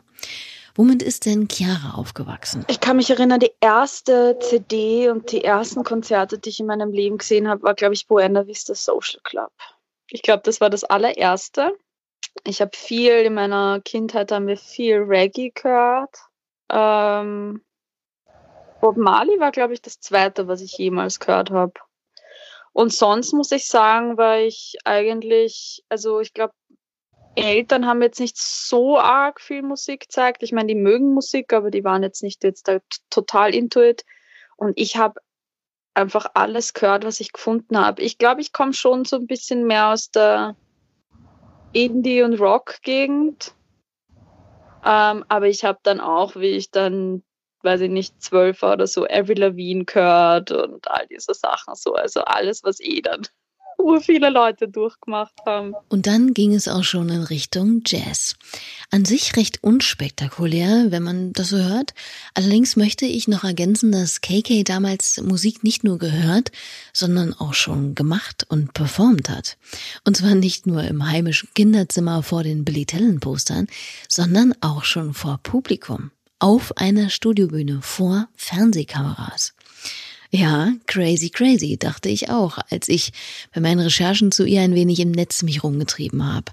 Womit 0.74 1.02
ist 1.02 1.26
denn 1.26 1.48
Chiara 1.48 1.96
aufgewachsen? 1.96 2.64
Ich 2.68 2.80
kann 2.80 2.96
mich 2.96 3.10
erinnern, 3.10 3.40
die 3.40 3.52
erste 3.60 4.38
CD 4.40 5.10
und 5.10 5.32
die 5.32 5.44
ersten 5.44 5.84
Konzerte, 5.84 6.38
die 6.38 6.50
ich 6.50 6.60
in 6.60 6.66
meinem 6.66 6.92
Leben 6.92 7.18
gesehen 7.18 7.48
habe, 7.48 7.62
war, 7.62 7.74
glaube 7.74 7.94
ich, 7.94 8.06
Buena 8.06 8.46
Vista 8.46 8.74
Social 8.74 9.20
Club. 9.24 9.52
Ich 10.08 10.22
glaube, 10.22 10.42
das 10.44 10.60
war 10.60 10.70
das 10.70 10.84
allererste. 10.84 11.76
Ich 12.44 12.60
habe 12.60 12.70
viel 12.74 13.12
in 13.12 13.34
meiner 13.34 13.80
Kindheit 13.80 14.32
haben 14.32 14.46
wir 14.46 14.56
viel 14.56 14.98
Reggae 14.98 15.50
gehört. 15.50 16.16
Ähm, 16.70 17.62
Bob 18.80 18.96
Marley 18.96 19.38
war, 19.40 19.50
glaube 19.50 19.74
ich, 19.74 19.82
das 19.82 20.00
zweite, 20.00 20.48
was 20.48 20.62
ich 20.62 20.78
jemals 20.78 21.20
gehört 21.20 21.50
habe. 21.50 21.74
Und 22.72 22.92
sonst 22.92 23.32
muss 23.32 23.50
ich 23.52 23.66
sagen, 23.66 24.16
weil 24.16 24.46
ich 24.46 24.76
eigentlich, 24.84 25.84
also 25.88 26.20
ich 26.20 26.32
glaube, 26.32 26.54
Eltern 27.34 27.86
haben 27.86 28.02
jetzt 28.02 28.20
nicht 28.20 28.36
so 28.38 28.98
arg 28.98 29.40
viel 29.40 29.62
Musik 29.62 30.00
gezeigt. 30.00 30.42
Ich 30.42 30.52
meine, 30.52 30.68
die 30.68 30.80
mögen 30.80 31.14
Musik, 31.14 31.52
aber 31.52 31.70
die 31.70 31.84
waren 31.84 32.02
jetzt 32.02 32.22
nicht 32.22 32.44
jetzt 32.44 32.68
da 32.68 32.78
total 33.08 33.54
into 33.54 33.80
it. 33.80 34.04
Und 34.56 34.72
ich 34.76 34.96
habe 34.96 35.20
einfach 35.94 36.26
alles 36.34 36.74
gehört, 36.74 37.04
was 37.04 37.20
ich 37.20 37.32
gefunden 37.32 37.78
habe. 37.78 38.02
Ich 38.02 38.18
glaube, 38.18 38.40
ich 38.40 38.52
komme 38.52 38.72
schon 38.72 39.04
so 39.04 39.16
ein 39.16 39.26
bisschen 39.26 39.66
mehr 39.66 39.88
aus 39.88 40.10
der 40.10 40.56
Indie- 41.72 42.22
und 42.22 42.40
Rock-Gegend. 42.40 43.54
Ähm, 44.84 45.24
aber 45.28 45.48
ich 45.48 45.64
habe 45.64 45.78
dann 45.82 46.00
auch, 46.00 46.36
wie 46.36 46.50
ich 46.50 46.70
dann 46.70 47.22
weiß 47.62 47.82
ich 47.82 47.90
nicht, 47.90 48.22
zwölf 48.22 48.62
oder 48.62 48.86
so, 48.86 49.06
Avril 49.06 49.40
Lavigne 49.40 49.84
gehört 49.84 50.50
und 50.50 50.88
all 50.88 51.06
diese 51.08 51.34
Sachen 51.34 51.74
so. 51.74 51.94
Also 51.94 52.22
alles, 52.22 52.62
was 52.64 52.80
eh 52.80 53.00
dann 53.02 53.22
ur 53.78 54.00
viele 54.00 54.30
Leute 54.30 54.68
durchgemacht 54.68 55.34
haben. 55.46 55.74
Und 55.88 56.06
dann 56.06 56.34
ging 56.34 56.54
es 56.54 56.68
auch 56.68 56.84
schon 56.84 57.08
in 57.08 57.22
Richtung 57.22 57.82
Jazz. 57.86 58.36
An 58.90 59.04
sich 59.04 59.36
recht 59.36 59.62
unspektakulär, 59.62 60.90
wenn 60.90 61.02
man 61.02 61.32
das 61.32 61.50
so 61.50 61.58
hört. 61.58 61.94
Allerdings 62.34 62.76
möchte 62.76 63.06
ich 63.06 63.28
noch 63.28 63.44
ergänzen, 63.44 63.92
dass 63.92 64.20
KK 64.20 64.64
damals 64.64 65.20
Musik 65.22 65.64
nicht 65.64 65.84
nur 65.84 65.98
gehört, 65.98 66.52
sondern 66.92 67.32
auch 67.34 67.54
schon 67.54 67.94
gemacht 67.94 68.46
und 68.48 68.74
performt 68.74 69.28
hat. 69.28 69.56
Und 70.04 70.16
zwar 70.16 70.34
nicht 70.34 70.66
nur 70.66 70.82
im 70.84 71.10
heimischen 71.10 71.48
Kinderzimmer 71.54 72.22
vor 72.22 72.42
den 72.42 72.64
Billy 72.64 72.84
Talent 72.84 73.20
Postern, 73.20 73.66
sondern 74.08 74.54
auch 74.60 74.84
schon 74.84 75.14
vor 75.14 75.40
Publikum 75.42 76.10
auf 76.40 76.76
einer 76.76 77.10
Studiobühne 77.10 77.80
vor 77.82 78.28
Fernsehkameras. 78.34 79.54
Ja, 80.32 80.72
crazy, 80.86 81.28
crazy, 81.28 81.76
dachte 81.76 82.08
ich 82.08 82.30
auch, 82.30 82.58
als 82.70 82.88
ich 82.88 83.12
bei 83.52 83.60
meinen 83.60 83.80
Recherchen 83.80 84.30
zu 84.30 84.44
ihr 84.44 84.60
ein 84.60 84.76
wenig 84.76 85.00
im 85.00 85.10
Netz 85.10 85.42
mich 85.42 85.64
rumgetrieben 85.64 86.24
habe. 86.24 86.52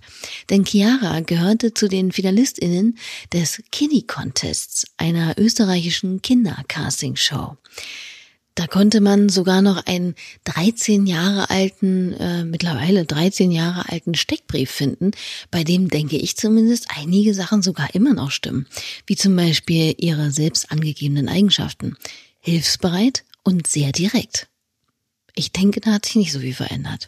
Denn 0.49 0.65
Chiara 0.65 1.19
gehörte 1.19 1.75
zu 1.75 1.87
den 1.87 2.11
FinalistInnen 2.11 2.97
des 3.31 3.61
Kiddie 3.71 4.07
Contests, 4.07 4.87
einer 4.97 5.37
österreichischen 5.37 6.23
Kindercasting-Show. 6.23 7.57
Da 8.57 8.65
konnte 8.65 9.01
man 9.01 9.29
sogar 9.29 9.61
noch 9.61 9.85
einen 9.85 10.15
13 10.45 11.05
Jahre 11.05 11.51
alten, 11.51 12.13
äh, 12.13 12.43
mittlerweile 12.43 13.05
13 13.05 13.51
Jahre 13.51 13.87
alten 13.87 14.15
Steckbrief 14.15 14.71
finden, 14.71 15.11
bei 15.51 15.63
dem 15.63 15.89
denke 15.89 16.17
ich 16.17 16.37
zumindest 16.37 16.87
einige 16.89 17.35
Sachen 17.35 17.61
sogar 17.61 17.93
immer 17.93 18.15
noch 18.15 18.31
stimmen, 18.31 18.65
wie 19.05 19.15
zum 19.15 19.35
Beispiel 19.35 19.93
ihre 19.99 20.31
selbst 20.31 20.71
angegebenen 20.71 21.29
Eigenschaften. 21.29 21.97
Hilfsbereit 22.39 23.25
und 23.43 23.67
sehr 23.67 23.91
direkt. 23.91 24.47
Ich 25.35 25.51
denke, 25.51 25.79
da 25.79 25.91
hat 25.91 26.05
sich 26.05 26.15
nicht 26.15 26.31
so 26.31 26.39
viel 26.39 26.55
verändert. 26.55 27.05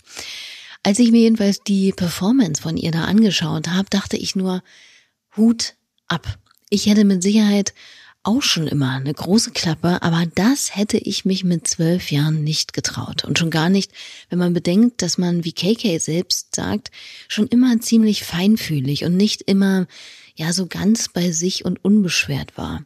Als 0.84 1.00
ich 1.00 1.10
mir 1.10 1.22
jedenfalls 1.22 1.64
die 1.64 1.94
Performance 1.94 2.62
von 2.62 2.78
ihr 2.78 2.92
da 2.92 3.06
angeschaut 3.06 3.70
habe, 3.70 3.90
dachte 3.90 4.18
ich 4.18 4.36
nur, 4.36 4.62
Hut 5.36 5.74
ab. 6.08 6.38
Ich 6.70 6.86
hätte 6.86 7.06
mit 7.06 7.24
Sicherheit 7.24 7.74
auch 8.24 8.42
schon 8.42 8.68
immer 8.68 8.92
eine 8.92 9.14
große 9.14 9.52
Klappe, 9.52 10.02
aber 10.02 10.26
das 10.36 10.76
hätte 10.76 10.98
ich 10.98 11.26
mich 11.26 11.44
mit 11.44 11.68
zwölf 11.68 12.12
Jahren 12.12 12.44
nicht 12.44 12.74
getraut. 12.74 13.24
Und 13.24 13.40
schon 13.40 13.50
gar 13.50 13.70
nicht, 13.70 13.92
wenn 14.30 14.40
man 14.40 14.54
bedenkt, 14.54 15.02
dass 15.02 15.18
man, 15.18 15.46
wie 15.46 15.54
KK 15.54 16.00
selbst 16.00 16.56
sagt, 16.56 16.92
schon 17.28 17.48
immer 17.48 17.80
ziemlich 17.80 18.24
feinfühlig 18.24 19.06
und 19.06 19.16
nicht 19.16 19.44
immer, 19.44 19.88
ja, 20.36 20.54
so 20.54 20.68
ganz 20.68 21.10
bei 21.10 21.32
sich 21.32 21.66
und 21.66 21.84
unbeschwert 21.84 22.58
war. 22.58 22.84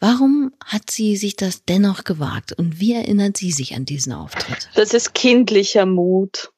Warum 0.00 0.52
hat 0.64 0.90
sie 0.90 1.16
sich 1.16 1.36
das 1.36 1.64
dennoch 1.64 2.04
gewagt 2.04 2.52
und 2.52 2.80
wie 2.80 2.92
erinnert 2.92 3.36
sie 3.36 3.52
sich 3.52 3.74
an 3.74 3.84
diesen 3.84 4.12
Auftritt? 4.12 4.68
Das 4.74 4.92
ist 4.92 5.14
kindlicher 5.14 5.86
Mut, 5.86 6.52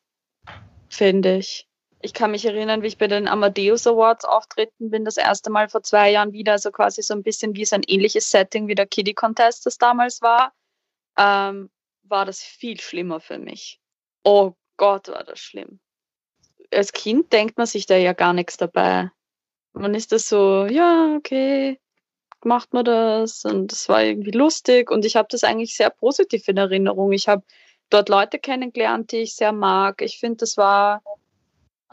finde 0.89 1.39
ich. 1.39 1.66
Ich 2.07 2.15
kann 2.15 2.31
mich 2.31 2.45
erinnern, 2.45 2.83
wie 2.83 2.87
ich 2.87 2.99
bei 2.99 3.09
den 3.09 3.27
Amadeus 3.27 3.85
Awards 3.85 4.25
auftreten 4.25 4.91
bin, 4.91 5.05
das 5.05 5.17
erste 5.17 5.51
Mal 5.51 5.69
vor 5.69 5.83
zwei 5.83 6.13
Jahren 6.13 6.33
wieder, 6.33 6.53
also 6.53 6.71
quasi 6.71 7.03
so 7.03 7.15
ein 7.15 7.25
bisschen 7.25 7.57
wie 7.57 7.65
so 7.65 7.75
ein 7.75 7.83
ähnliches 7.85 8.31
Setting 8.31 8.69
wie 8.69 8.77
der 8.77 8.87
Kiddie 8.87 9.13
Contest, 9.13 9.67
das 9.67 9.77
damals 9.77 10.23
war, 10.23 10.53
ähm, 11.19 11.69
war 12.05 12.25
das 12.25 12.41
viel 12.43 12.79
schlimmer 12.79 13.19
für 13.19 13.39
mich. 13.39 13.81
Oh 14.23 14.53
Gott, 14.77 15.09
war 15.09 15.25
das 15.25 15.41
schlimm. 15.41 15.81
Als 16.73 16.93
Kind 16.93 17.33
denkt 17.33 17.59
man 17.59 17.67
sich 17.67 17.87
da 17.87 17.97
ja 17.97 18.13
gar 18.13 18.35
nichts 18.35 18.57
dabei. 18.57 19.11
Man 19.73 19.93
ist 19.97 20.13
das 20.13 20.29
so, 20.29 20.67
ja, 20.67 21.13
okay, 21.17 21.81
macht 22.45 22.73
man 22.73 22.85
das 22.85 23.45
und 23.45 23.73
es 23.73 23.89
war 23.89 24.05
irgendwie 24.05 24.31
lustig 24.31 24.93
und 24.93 25.05
ich 25.05 25.17
habe 25.17 25.27
das 25.29 25.43
eigentlich 25.43 25.75
sehr 25.75 25.91
positiv 25.91 26.47
in 26.47 26.57
Erinnerung. 26.57 27.11
Ich 27.11 27.27
habe 27.27 27.43
dort 27.91 28.09
Leute 28.09 28.39
kennengelernt, 28.39 29.11
die 29.11 29.23
ich 29.23 29.35
sehr 29.35 29.51
mag. 29.51 30.03
Ich 30.03 30.21
finde, 30.21 30.37
das 30.37 30.57
war 30.57 31.03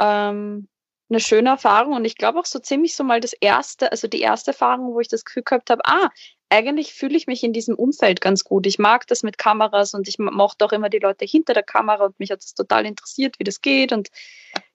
ähm, 0.03 0.67
eine 1.09 1.19
schöne 1.19 1.49
Erfahrung 1.49 1.93
und 1.93 2.05
ich 2.05 2.17
glaube 2.17 2.39
auch 2.39 2.45
so 2.45 2.59
ziemlich 2.59 2.95
so 2.95 3.03
mal 3.03 3.19
das 3.19 3.33
erste, 3.33 3.91
also 3.91 4.07
die 4.07 4.21
erste 4.21 4.51
Erfahrung, 4.51 4.93
wo 4.93 4.99
ich 4.99 5.07
das 5.07 5.25
Gefühl 5.25 5.43
gehabt 5.43 5.69
habe, 5.69 5.81
ah, 5.85 6.09
eigentlich 6.49 6.93
fühle 6.93 7.15
ich 7.15 7.27
mich 7.27 7.43
in 7.43 7.53
diesem 7.53 7.75
Umfeld 7.75 8.21
ganz 8.21 8.43
gut. 8.43 8.67
Ich 8.67 8.79
mag 8.79 9.07
das 9.07 9.23
mit 9.23 9.37
Kameras 9.37 9.93
und 9.93 10.07
ich 10.07 10.19
mochte 10.19 10.65
auch 10.65 10.71
immer 10.71 10.89
die 10.89 10.99
Leute 10.99 11.25
hinter 11.25 11.53
der 11.53 11.63
Kamera 11.63 12.05
und 12.05 12.19
mich 12.19 12.31
hat 12.31 12.43
es 12.43 12.53
total 12.53 12.85
interessiert, 12.85 13.39
wie 13.39 13.43
das 13.43 13.61
geht 13.61 13.91
und 13.91 14.09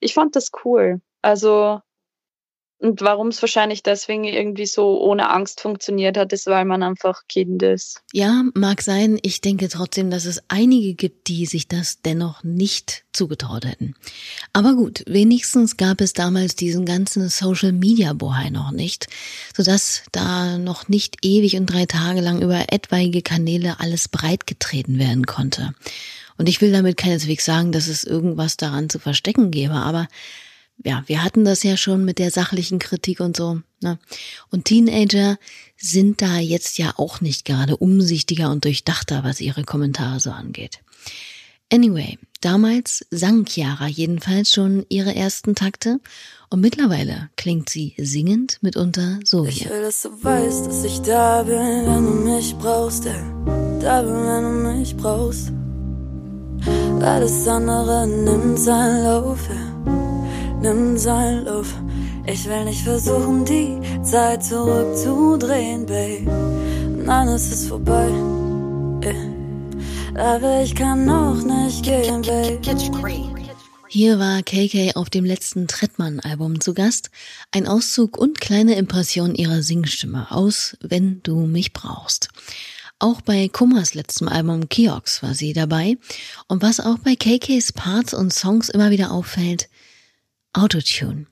ich 0.01 0.15
fand 0.15 0.35
das 0.37 0.51
cool. 0.65 1.01
Also 1.23 1.81
und 2.81 3.01
warum 3.01 3.29
es 3.29 3.43
wahrscheinlich 3.43 3.83
deswegen 3.83 4.23
irgendwie 4.23 4.67
so 4.67 5.01
ohne 5.01 5.31
Angst 5.31 5.61
funktioniert 5.61 6.17
hat, 6.17 6.33
ist, 6.33 6.47
weil 6.47 6.65
man 6.65 6.85
einfach 6.85 7.23
Kind 7.29 7.61
ist. 7.63 8.03
Ja, 8.13 8.45
mag 8.55 8.83
sein. 8.83 9.19
Ich 9.23 9.41
denke 9.41 9.69
trotzdem, 9.69 10.11
dass 10.11 10.27
es 10.27 10.41
einige 10.47 10.95
gibt, 10.95 11.27
die 11.27 11.47
sich 11.47 11.67
das 11.67 12.03
dennoch 12.03 12.45
nicht 12.45 13.05
zugetraut 13.13 13.65
hätten. 13.65 13.97
Aber 14.53 14.75
gut, 14.75 15.03
wenigstens 15.09 15.77
gab 15.77 16.01
es 16.01 16.13
damals 16.13 16.55
diesen 16.55 16.85
ganzen 16.85 17.29
Social 17.29 17.73
Media 17.73 18.13
Bohai 18.13 18.51
noch 18.51 18.71
nicht, 18.71 19.09
sodass 19.57 20.05
da 20.13 20.57
noch 20.57 20.87
nicht 20.87 21.17
ewig 21.23 21.57
und 21.57 21.67
drei 21.67 21.87
Tage 21.87 22.21
lang 22.21 22.41
über 22.41 22.67
etwaige 22.73 23.23
Kanäle 23.23 23.81
alles 23.81 24.07
breitgetreten 24.07 25.01
werden 25.01 25.27
konnte. 25.27 25.75
Und 26.37 26.49
ich 26.49 26.61
will 26.61 26.71
damit 26.71 26.97
keineswegs 26.97 27.45
sagen, 27.45 27.73
dass 27.73 27.89
es 27.89 28.05
irgendwas 28.05 28.57
daran 28.57 28.89
zu 28.89 29.01
verstecken 29.01 29.51
gäbe, 29.51 29.75
aber 29.75 30.07
ja, 30.85 31.03
wir 31.07 31.23
hatten 31.23 31.45
das 31.45 31.63
ja 31.63 31.77
schon 31.77 32.05
mit 32.05 32.19
der 32.19 32.31
sachlichen 32.31 32.79
Kritik 32.79 33.21
und 33.21 33.37
so. 33.37 33.61
Ne? 33.81 33.99
Und 34.51 34.67
Teenager 34.67 35.39
sind 35.77 36.23
da 36.23 36.39
jetzt 36.39 36.79
ja 36.79 36.95
auch 36.97 37.21
nicht 37.21 37.45
gerade 37.45 37.77
umsichtiger 37.77 38.51
und 38.51 38.65
durchdachter, 38.65 39.25
was 39.25 39.41
ihre 39.41 39.65
Kommentare 39.65 40.21
so 40.21 40.31
angeht. 40.31 40.81
Anyway, 41.71 42.19
damals 42.41 43.05
sang 43.11 43.45
Chiara 43.45 43.89
jedenfalls 43.89 44.51
schon 44.51 44.87
ihre 44.89 45.15
ersten 45.15 45.55
Takte 45.55 46.01
und 46.49 46.61
mittlerweile 46.61 47.29
klingt 47.37 47.69
sie 47.69 47.95
singend 47.99 48.59
mitunter 48.63 49.19
so 49.25 49.45
hier. 49.45 49.67
Ich 49.67 49.71
will, 49.71 49.83
dass 49.83 50.03
du 50.03 50.25
weißt, 50.25 50.67
dass 50.67 50.85
ich 50.85 51.01
da 51.03 51.43
bin, 51.43 51.57
wenn 51.57 52.05
du 52.05 52.37
mich 52.37 52.55
brauchst, 52.55 53.05
ja. 53.05 53.13
da 53.83 54.01
bin, 54.01 54.15
wenn 54.15 54.43
du 54.45 54.79
mich 54.79 54.97
brauchst. 54.97 55.53
Alles 57.03 57.47
andere 57.47 58.07
nimmt 58.07 58.59
seinen 58.59 59.05
Lauf, 59.05 59.39
ja 59.51 59.69
nimm 60.61 60.97
sein 60.99 61.45
Luft. 61.45 61.77
Ich 62.27 62.47
will 62.47 62.65
nicht 62.65 62.83
versuchen, 62.83 63.45
die 63.45 63.81
Zeit 64.03 64.45
zurückzudrehen, 64.45 65.87
Babe. 65.87 66.31
Nein, 67.05 67.29
es 67.29 67.51
ist 67.51 67.69
vorbei. 67.69 68.09
Aber 70.15 70.63
ich 70.63 70.75
kann 70.75 71.07
noch 71.07 71.43
nicht 71.43 71.83
gehen, 71.85 72.23
Babe. 72.23 72.59
Hier 73.91 74.19
war 74.19 74.43
KK 74.43 74.97
auf 74.97 75.09
dem 75.09 75.25
letzten 75.25 75.67
Trettmann-Album 75.67 76.61
zu 76.61 76.75
Gast. 76.75 77.11
Ein 77.53 77.67
Auszug 77.67 78.19
und 78.19 78.39
kleine 78.39 78.75
Impression 78.75 79.35
ihrer 79.35 79.63
Singstimme 79.63 80.31
aus 80.31 80.77
Wenn 80.83 81.23
du 81.23 81.47
mich 81.47 81.73
brauchst. 81.73 82.29
Auch 82.99 83.21
bei 83.23 83.49
Kummers 83.49 83.95
letztem 83.95 84.29
Album 84.29 84.69
Kiox 84.69 85.23
war 85.23 85.33
sie 85.33 85.53
dabei. 85.53 85.97
Und 86.49 86.63
was 86.63 86.81
auch 86.81 86.99
bei 86.99 87.15
KKs 87.15 87.73
Parts 87.73 88.13
und 88.13 88.35
Songs 88.35 88.69
immer 88.69 88.91
wieder 88.91 89.13
auffällt, 89.13 89.69
Autotune. 90.53 91.27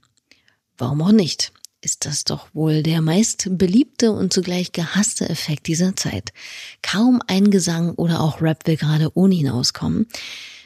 Warum 0.78 1.02
auch 1.02 1.12
nicht? 1.12 1.52
Ist 1.80 2.04
das 2.04 2.24
doch 2.24 2.48
wohl 2.52 2.82
der 2.82 3.00
meist 3.00 3.46
beliebte 3.50 4.10
und 4.12 4.32
zugleich 4.32 4.72
gehasste 4.72 5.28
Effekt 5.28 5.66
dieser 5.66 5.94
Zeit. 5.94 6.32
Kaum 6.82 7.22
ein 7.26 7.50
Gesang 7.50 7.94
oder 7.94 8.20
auch 8.20 8.40
Rap 8.40 8.66
will 8.66 8.76
gerade 8.76 9.10
ohne 9.14 9.34
hinauskommen, 9.34 10.08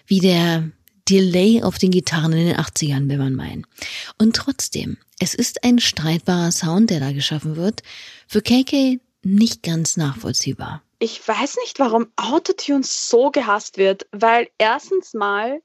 wie 0.07 0.21
der 0.21 0.71
Delay 1.09 1.63
auf 1.63 1.79
den 1.79 1.91
Gitarren 1.91 2.33
in 2.33 2.47
den 2.47 2.57
80ern, 2.57 3.09
will 3.09 3.19
man 3.19 3.35
meinen. 3.35 3.67
Und 4.19 4.37
trotzdem, 4.37 4.97
es 5.19 5.35
ist 5.35 5.65
ein 5.65 5.79
streitbarer 5.79 6.53
Sound, 6.53 6.91
der 6.91 7.01
da 7.01 7.13
geschaffen 7.13 7.57
wird. 7.57 7.83
Für 8.29 8.41
KK 8.41 9.01
nicht 9.23 9.63
ganz 9.63 9.97
nachvollziehbar. 9.97 10.83
Ich 11.01 11.27
weiß 11.27 11.57
nicht, 11.63 11.79
warum 11.79 12.07
Autotune 12.17 12.83
so 12.85 13.31
gehasst 13.31 13.77
wird, 13.77 14.07
weil 14.13 14.49
erstens 14.59 15.15
mal 15.15 15.61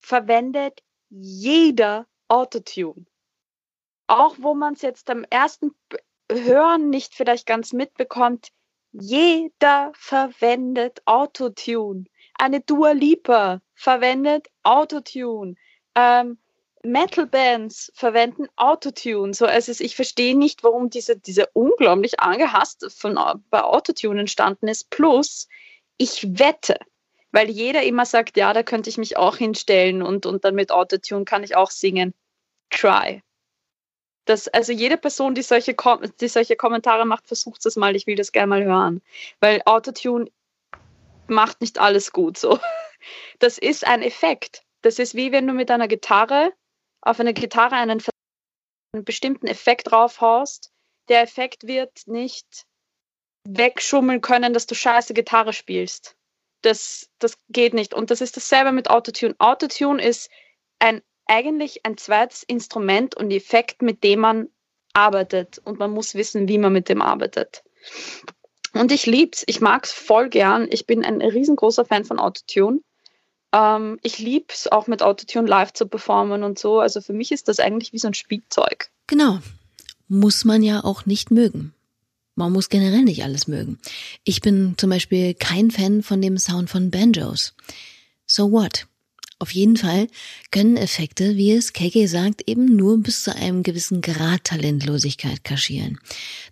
verwendet 0.00 0.80
jeder 1.10 2.06
Autotune. 2.34 3.06
Auch 4.08 4.34
wo 4.40 4.54
man 4.54 4.74
es 4.74 4.82
jetzt 4.82 5.08
am 5.08 5.24
ersten 5.30 5.70
Hören 6.30 6.90
nicht 6.90 7.14
vielleicht 7.14 7.46
ganz 7.46 7.72
mitbekommt, 7.72 8.48
jeder 8.90 9.92
verwendet 9.94 11.00
Autotune. 11.04 12.04
Eine 12.36 12.60
Dua 12.60 12.90
Lipa 12.90 13.60
verwendet 13.74 14.48
Autotune. 14.64 15.54
Ähm, 15.94 16.38
Metal-Bands 16.82 17.92
verwenden 17.94 18.48
Autotune. 18.56 19.32
So, 19.32 19.46
also 19.46 19.72
ich 19.82 19.94
verstehe 19.94 20.36
nicht, 20.36 20.64
warum 20.64 20.90
diese, 20.90 21.16
diese 21.16 21.46
unglaublich 21.52 22.18
angehasst 22.18 22.92
von, 22.96 23.14
bei 23.48 23.62
Autotune 23.62 24.20
entstanden 24.20 24.66
ist. 24.66 24.90
Plus, 24.90 25.48
ich 25.98 26.38
wette, 26.38 26.78
weil 27.30 27.48
jeder 27.48 27.84
immer 27.84 28.06
sagt, 28.06 28.36
ja, 28.36 28.52
da 28.52 28.64
könnte 28.64 28.90
ich 28.90 28.98
mich 28.98 29.16
auch 29.16 29.36
hinstellen 29.36 30.02
und, 30.02 30.26
und 30.26 30.44
dann 30.44 30.56
mit 30.56 30.72
Autotune 30.72 31.24
kann 31.24 31.44
ich 31.44 31.54
auch 31.54 31.70
singen. 31.70 32.12
Try. 32.74 33.22
Das, 34.26 34.48
also 34.48 34.72
jede 34.72 34.96
Person, 34.96 35.34
die 35.34 35.42
solche, 35.42 35.76
die 36.20 36.28
solche 36.28 36.56
Kommentare 36.56 37.04
macht, 37.04 37.26
versucht 37.26 37.64
es 37.66 37.76
mal, 37.76 37.94
ich 37.94 38.06
will 38.06 38.16
das 38.16 38.32
gerne 38.32 38.46
mal 38.46 38.64
hören. 38.64 39.02
Weil 39.40 39.62
Autotune 39.66 40.30
macht 41.26 41.60
nicht 41.60 41.78
alles 41.78 42.12
gut 42.12 42.38
so. 42.38 42.58
Das 43.38 43.58
ist 43.58 43.86
ein 43.86 44.00
Effekt. 44.00 44.64
Das 44.80 44.98
ist 44.98 45.14
wie 45.14 45.30
wenn 45.30 45.46
du 45.46 45.52
mit 45.52 45.70
einer 45.70 45.88
Gitarre 45.88 46.54
auf 47.02 47.20
eine 47.20 47.34
Gitarre 47.34 47.74
einen, 47.74 48.02
einen 48.94 49.04
bestimmten 49.04 49.46
Effekt 49.46 49.90
draufhaust. 49.90 50.72
Der 51.10 51.20
Effekt 51.20 51.66
wird 51.66 52.06
nicht 52.06 52.64
wegschummeln 53.46 54.22
können, 54.22 54.54
dass 54.54 54.66
du 54.66 54.74
scheiße 54.74 55.12
Gitarre 55.12 55.52
spielst 55.52 56.16
das, 56.64 57.10
das 57.18 57.38
geht 57.48 57.74
nicht. 57.74 57.94
Und 57.94 58.10
das 58.10 58.20
ist 58.20 58.36
dasselbe 58.36 58.72
mit 58.72 58.90
Autotune. 58.90 59.34
Autotune 59.38 60.02
ist 60.02 60.30
ein, 60.78 61.02
eigentlich 61.26 61.84
ein 61.84 61.96
zweites 61.96 62.42
Instrument 62.42 63.16
und 63.16 63.30
Effekt, 63.30 63.82
mit 63.82 64.04
dem 64.04 64.20
man 64.20 64.48
arbeitet. 64.92 65.60
Und 65.64 65.78
man 65.78 65.90
muss 65.90 66.14
wissen, 66.14 66.48
wie 66.48 66.58
man 66.58 66.72
mit 66.72 66.88
dem 66.88 67.02
arbeitet. 67.02 67.62
Und 68.72 68.90
ich 68.90 69.06
lieb's, 69.06 69.44
ich 69.46 69.60
mag's 69.60 69.92
voll 69.92 70.28
gern. 70.28 70.66
Ich 70.70 70.86
bin 70.86 71.04
ein 71.04 71.20
riesengroßer 71.20 71.84
Fan 71.84 72.04
von 72.04 72.18
Autotune. 72.18 72.80
Ähm, 73.52 73.98
ich 74.02 74.18
lieb's 74.18 74.66
auch 74.66 74.86
mit 74.86 75.02
Autotune 75.02 75.48
live 75.48 75.72
zu 75.72 75.86
performen 75.86 76.42
und 76.42 76.58
so. 76.58 76.80
Also 76.80 77.00
für 77.00 77.12
mich 77.12 77.30
ist 77.30 77.48
das 77.48 77.60
eigentlich 77.60 77.92
wie 77.92 77.98
so 77.98 78.08
ein 78.08 78.14
Spielzeug. 78.14 78.90
Genau. 79.06 79.38
Muss 80.08 80.44
man 80.44 80.62
ja 80.62 80.82
auch 80.82 81.06
nicht 81.06 81.30
mögen. 81.30 81.72
Man 82.34 82.52
muss 82.52 82.68
generell 82.68 83.02
nicht 83.02 83.22
alles 83.22 83.46
mögen. 83.46 83.78
Ich 84.24 84.40
bin 84.40 84.74
zum 84.76 84.90
Beispiel 84.90 85.34
kein 85.34 85.70
Fan 85.70 86.02
von 86.02 86.20
dem 86.20 86.36
Sound 86.36 86.68
von 86.68 86.90
Banjos. 86.90 87.54
So 88.26 88.50
what? 88.50 88.86
Auf 89.44 89.50
jeden 89.50 89.76
Fall 89.76 90.06
können 90.50 90.78
Effekte, 90.78 91.36
wie 91.36 91.52
es 91.52 91.74
KK 91.74 92.06
sagt, 92.06 92.48
eben 92.48 92.76
nur 92.76 92.96
bis 92.96 93.24
zu 93.24 93.36
einem 93.36 93.62
gewissen 93.62 94.00
Grad 94.00 94.44
Talentlosigkeit 94.44 95.44
kaschieren. 95.44 95.98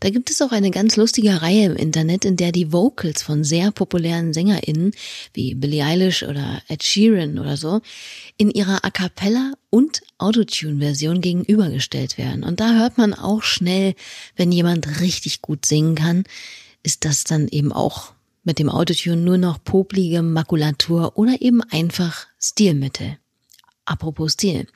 Da 0.00 0.10
gibt 0.10 0.30
es 0.30 0.42
auch 0.42 0.52
eine 0.52 0.70
ganz 0.70 0.96
lustige 0.96 1.40
Reihe 1.40 1.64
im 1.64 1.76
Internet, 1.76 2.26
in 2.26 2.36
der 2.36 2.52
die 2.52 2.70
Vocals 2.70 3.22
von 3.22 3.44
sehr 3.44 3.70
populären 3.70 4.34
SängerInnen 4.34 4.92
wie 5.32 5.54
Billie 5.54 5.82
Eilish 5.82 6.22
oder 6.22 6.60
Ed 6.68 6.82
Sheeran 6.82 7.38
oder 7.38 7.56
so 7.56 7.80
in 8.36 8.50
ihrer 8.50 8.84
A 8.84 8.90
cappella 8.90 9.54
und 9.70 10.02
Autotune-Version 10.18 11.22
gegenübergestellt 11.22 12.18
werden. 12.18 12.44
Und 12.44 12.60
da 12.60 12.74
hört 12.74 12.98
man 12.98 13.14
auch 13.14 13.42
schnell, 13.42 13.94
wenn 14.36 14.52
jemand 14.52 15.00
richtig 15.00 15.40
gut 15.40 15.64
singen 15.64 15.94
kann, 15.94 16.24
ist 16.82 17.06
das 17.06 17.24
dann 17.24 17.48
eben 17.48 17.72
auch 17.72 18.12
mit 18.44 18.58
dem 18.58 18.68
Autotune 18.68 19.16
nur 19.16 19.38
noch 19.38 19.62
poplige 19.62 20.22
Makulatur 20.22 21.16
oder 21.16 21.40
eben 21.40 21.62
einfach 21.62 22.26
Stilmittel. 22.38 23.18
Apropos 23.84 24.34
Stil. 24.34 24.66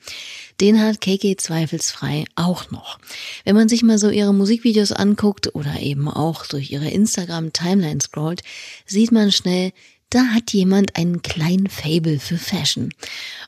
Den 0.59 0.81
hat 0.81 0.99
KK 0.99 1.37
zweifelsfrei 1.37 2.25
auch 2.35 2.71
noch. 2.71 2.99
Wenn 3.45 3.55
man 3.55 3.69
sich 3.69 3.81
mal 3.81 3.97
so 3.97 4.09
ihre 4.09 4.33
Musikvideos 4.33 4.91
anguckt 4.91 5.55
oder 5.55 5.79
eben 5.79 6.09
auch 6.09 6.45
durch 6.45 6.71
ihre 6.71 6.89
Instagram-Timeline 6.89 8.01
scrollt, 8.01 8.43
sieht 8.85 9.13
man 9.13 9.31
schnell, 9.31 9.71
da 10.09 10.25
hat 10.27 10.51
jemand 10.51 10.95
einen 10.95 11.21
kleinen 11.21 11.67
Fable 11.67 12.19
für 12.19 12.37
Fashion. 12.37 12.93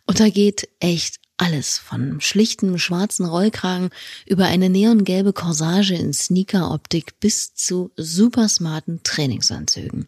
Und 0.06 0.20
da 0.20 0.30
geht 0.30 0.70
echt 0.80 1.19
alles 1.40 1.78
von 1.78 2.20
schlichtem 2.22 2.78
schwarzen 2.78 3.26
Rollkragen 3.26 3.90
über 4.26 4.46
eine 4.46 4.70
neongelbe 4.70 5.34
Corsage 5.34 5.96
in 5.96 6.14
Sneaker-Optik 6.14 7.20
bis 7.20 7.54
zu 7.56 7.92
supersmarten 7.96 9.02
Trainingsanzügen. 9.04 10.08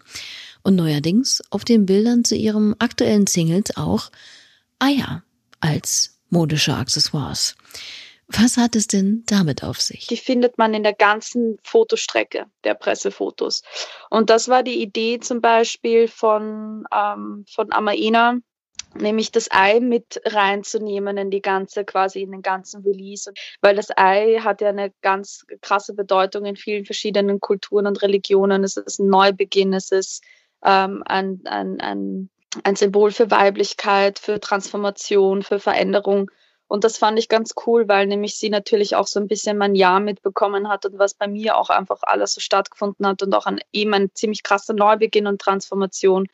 Und 0.62 0.76
neuerdings 0.76 1.41
auf 1.50 1.65
den 1.65 1.86
Bildern 1.86 2.24
zu 2.24 2.36
ihrem 2.36 2.76
aktuellen 2.80 3.28
Singles 3.28 3.76
auch 3.78 4.12
Eier 4.80 5.24
als 5.60 6.20
modische 6.30 6.76
Accessoires. 6.76 7.56
Was 8.28 8.58
hat 8.58 8.76
es 8.76 8.88
denn 8.88 9.24
damit 9.26 9.63
auf 9.63 9.82
sich? 9.82 10.08
Die 10.08 10.17
findet 10.17 10.58
man 10.58 10.74
in 10.74 10.84
der 10.84 10.94
ganzen 10.94 11.58
Fotostrecke 11.63 12.46
der 12.63 12.76
Pressefotos. 12.76 13.63
Und 14.10 14.30
das 14.30 14.48
war 14.48 14.63
die 14.63 14.82
Idee 14.82 15.20
zum 15.20 15.41
Beispiel 15.41 16.08
von, 16.08 16.86
ähm, 16.94 17.46
von 17.50 17.72
Amaina, 17.72 18.38
nämlich 18.95 19.32
das 19.32 19.49
Ei 19.51 19.80
mit 19.80 20.21
reinzunehmen 20.25 21.17
in 21.17 21.32
die 21.32 21.41
ganze, 21.41 21.86
quasi 21.86 22.21
in 22.21 22.32
den 22.32 22.41
ganzen 22.41 22.84
Release. 22.84 23.32
Weil 23.62 23.75
das 23.75 23.89
Ei 23.95 24.39
hat 24.43 24.62
ja 24.62 24.69
eine 24.69 24.91
ganz 25.01 25.45
krasse 25.62 25.93
Bedeutung 25.93 26.45
in 26.45 26.56
vielen 26.56 26.86
verschiedenen 26.86 27.39
Kulturen 27.39 27.88
und 27.88 28.01
Religionen. 28.01 28.63
Es 28.63 28.77
ist 28.77 28.99
ein 28.99 29.08
Neubeginn, 29.08 29.73
es 29.73 29.91
ist 29.91 30.23
ähm, 30.63 31.04
ein, 31.06 31.41
ein, 31.45 31.80
ein, 31.80 32.30
ein 32.63 32.75
Symbol 32.75 33.12
für 33.12 33.32
Weiblichkeit, 33.32 34.19
für 34.19 34.39
Transformation, 34.39 35.43
für 35.43 35.60
Veränderung. 35.60 36.30
Und 36.67 36.86
das 36.86 36.97
fand 36.97 37.19
ich 37.19 37.27
ganz 37.27 37.54
cool, 37.65 37.89
weil 37.89 38.08
nämlich 38.08 38.38
sie 38.38 38.49
natürlich 38.49 38.95
auch 38.95 39.08
so 39.08 39.19
ein 39.19 39.27
bisschen 39.27 39.58
mein 39.58 39.75
Jahr 39.75 39.99
mitbekommen 39.99 40.69
hat 40.69 40.86
und 40.86 40.97
was 40.97 41.13
bei 41.13 41.27
mir 41.27 41.58
auch 41.58 41.69
einfach 41.69 41.99
alles 42.04 42.34
so 42.34 42.39
stattgefunden 42.39 43.06
hat 43.06 43.21
und 43.21 43.36
auch 43.36 43.45
ein, 43.45 43.60
eben 43.73 43.93
ein 43.93 44.12
ziemlich 44.13 44.41
krasser 44.41 44.73
Neubeginn 44.73 45.27
und 45.27 45.41
Transformation. 45.41 46.27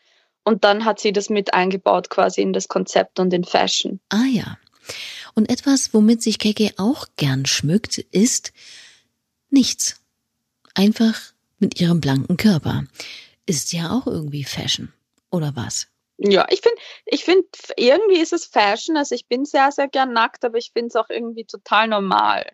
Und 0.47 0.63
dann 0.63 0.85
hat 0.85 1.01
sie 1.01 1.11
das 1.11 1.29
mit 1.29 1.53
eingebaut 1.53 2.09
quasi 2.09 2.41
in 2.41 2.53
das 2.53 2.69
Konzept 2.69 3.19
und 3.19 3.33
in 3.33 3.43
Fashion. 3.43 3.99
Ah 4.07 4.23
ja. 4.29 4.57
Und 5.35 5.49
etwas, 5.49 5.93
womit 5.93 6.23
sich 6.23 6.39
Keke 6.39 6.71
auch 6.77 7.05
gern 7.17 7.45
schmückt, 7.45 7.97
ist 7.97 8.53
nichts. 9.49 9.99
Einfach 10.73 11.19
mit 11.59 11.81
ihrem 11.81 11.99
blanken 11.99 12.37
Körper. 12.37 12.85
Ist 13.45 13.73
ja 13.73 13.91
auch 13.91 14.07
irgendwie 14.07 14.45
Fashion. 14.45 14.93
Oder 15.31 15.53
was? 15.57 15.87
Ja, 16.17 16.47
ich 16.49 16.61
finde, 16.61 16.77
ich 17.07 17.25
finde, 17.25 17.45
irgendwie 17.75 18.21
ist 18.21 18.31
es 18.31 18.45
Fashion. 18.45 18.95
Also 18.95 19.15
ich 19.15 19.27
bin 19.27 19.43
sehr, 19.43 19.73
sehr 19.73 19.89
gern 19.89 20.13
nackt, 20.13 20.45
aber 20.45 20.57
ich 20.57 20.71
finde 20.71 20.87
es 20.87 20.95
auch 20.95 21.09
irgendwie 21.09 21.43
total 21.43 21.89
normal. 21.89 22.49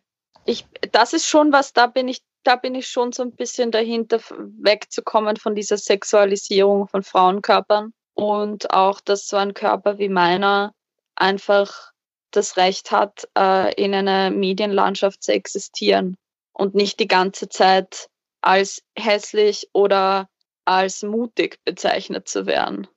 Ich, 0.45 0.65
das 0.91 1.13
ist 1.13 1.27
schon 1.27 1.51
was, 1.51 1.73
da 1.73 1.86
bin 1.86 2.08
ich 2.08 2.23
da 2.43 2.56
bin 2.56 2.75
ich 2.75 2.88
schon 2.88 3.12
so 3.12 3.23
ein 3.23 3.32
bisschen 3.32 3.71
dahinter, 3.71 4.19
wegzukommen 4.38 5.38
von 5.38 5.56
dieser 5.56 5.77
Sexualisierung 5.77 6.88
von 6.88 7.03
Frauenkörpern 7.03 7.93
und 8.13 8.71
auch, 8.71 9.01
dass 9.01 9.27
so 9.27 9.38
ein 9.38 9.53
Körper 9.53 9.97
wie 9.97 10.10
meiner 10.10 10.73
einfach 11.15 11.91
das 12.32 12.58
Recht 12.58 12.91
hat, 12.91 13.27
äh, 13.38 13.73
in 13.75 13.93
einer 13.93 14.29
Medienlandschaft 14.32 15.23
zu 15.23 15.32
existieren 15.34 16.17
und 16.53 16.75
nicht 16.75 16.99
die 16.99 17.08
ganze 17.08 17.49
Zeit 17.49 18.08
als 18.41 18.82
hässlich 18.97 19.69
oder 19.73 20.27
als 20.65 21.03
mutig 21.03 21.60
bezeichnet 21.63 22.27
zu 22.27 22.45
werden. 22.45 22.88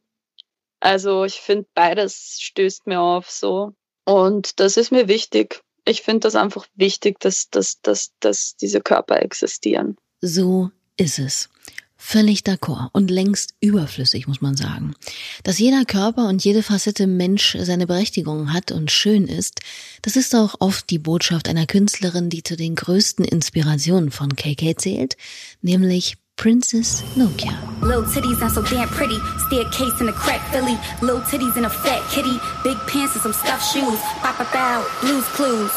Also 0.80 1.24
ich 1.24 1.40
finde, 1.40 1.68
beides 1.74 2.38
stößt 2.40 2.86
mir 2.86 3.00
auf 3.00 3.30
so. 3.30 3.72
Und 4.04 4.60
das 4.60 4.76
ist 4.76 4.92
mir 4.92 5.08
wichtig 5.08 5.62
ich 5.86 6.02
finde 6.02 6.20
das 6.20 6.34
einfach 6.34 6.66
wichtig, 6.74 7.20
dass, 7.20 7.48
dass, 7.50 7.80
dass, 7.80 8.12
dass 8.20 8.56
diese 8.56 8.80
Körper 8.80 9.22
existieren. 9.22 9.96
So 10.20 10.70
ist 10.96 11.18
es. 11.18 11.48
Völlig 11.98 12.40
d'accord 12.40 12.90
und 12.92 13.10
längst 13.10 13.54
überflüssig, 13.60 14.28
muss 14.28 14.42
man 14.42 14.54
sagen. 14.54 14.94
Dass 15.44 15.58
jeder 15.58 15.84
Körper 15.86 16.28
und 16.28 16.44
jede 16.44 16.62
Facette 16.62 17.06
Mensch 17.06 17.56
seine 17.58 17.86
Berechtigung 17.86 18.52
hat 18.52 18.70
und 18.70 18.90
schön 18.90 19.26
ist, 19.26 19.60
das 20.02 20.14
ist 20.14 20.34
auch 20.34 20.56
oft 20.60 20.90
die 20.90 20.98
Botschaft 20.98 21.48
einer 21.48 21.66
Künstlerin, 21.66 22.28
die 22.28 22.42
zu 22.42 22.56
den 22.56 22.74
größten 22.74 23.24
Inspirationen 23.24 24.10
von 24.10 24.36
KK 24.36 24.76
zählt, 24.76 25.16
nämlich 25.62 26.16
Princess 26.36 27.02
Nokia. 27.16 27.56
Little 27.80 28.04
titties 28.04 28.40
not 28.40 28.52
so 28.52 28.62
damn 28.62 28.88
pretty. 28.88 29.18
Staircase 29.46 30.00
in 30.00 30.08
a 30.08 30.12
crack 30.12 30.42
Philly. 30.52 30.78
Little 31.00 31.22
titties 31.22 31.56
in 31.56 31.64
a 31.64 31.70
fat 31.70 32.02
kitty. 32.10 32.38
Big 32.62 32.76
pants 32.86 33.14
and 33.14 33.22
some 33.22 33.32
stuffed 33.32 33.72
shoes. 33.72 34.00
Pop 34.20 34.38
a 34.40 34.44
bow. 34.52 34.86
Blues 35.00 35.24
clues. 35.30 35.72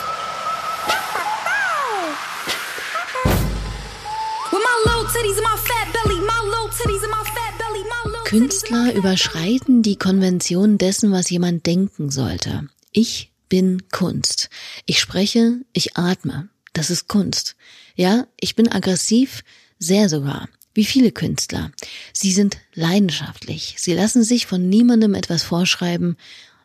Künstler 8.25 8.93
überschreiten 8.93 9.81
die 9.81 9.95
Konvention 9.95 10.77
dessen, 10.77 11.11
was 11.11 11.31
jemand 11.31 11.65
denken 11.65 12.11
sollte. 12.11 12.69
Ich 12.91 13.31
bin 13.49 13.89
Kunst. 13.91 14.51
Ich 14.85 14.99
spreche, 14.99 15.61
ich 15.73 15.97
atme. 15.97 16.49
Das 16.73 16.91
ist 16.91 17.07
Kunst. 17.07 17.55
Ja, 17.95 18.27
ich 18.39 18.55
bin 18.55 18.71
aggressiv, 18.71 19.43
sehr 19.79 20.09
sogar. 20.09 20.47
Wie 20.73 20.85
viele 20.85 21.11
Künstler. 21.11 21.71
Sie 22.13 22.31
sind 22.31 22.57
leidenschaftlich. 22.73 23.75
Sie 23.79 23.93
lassen 23.93 24.23
sich 24.23 24.45
von 24.45 24.69
niemandem 24.69 25.15
etwas 25.15 25.43
vorschreiben. 25.43 26.15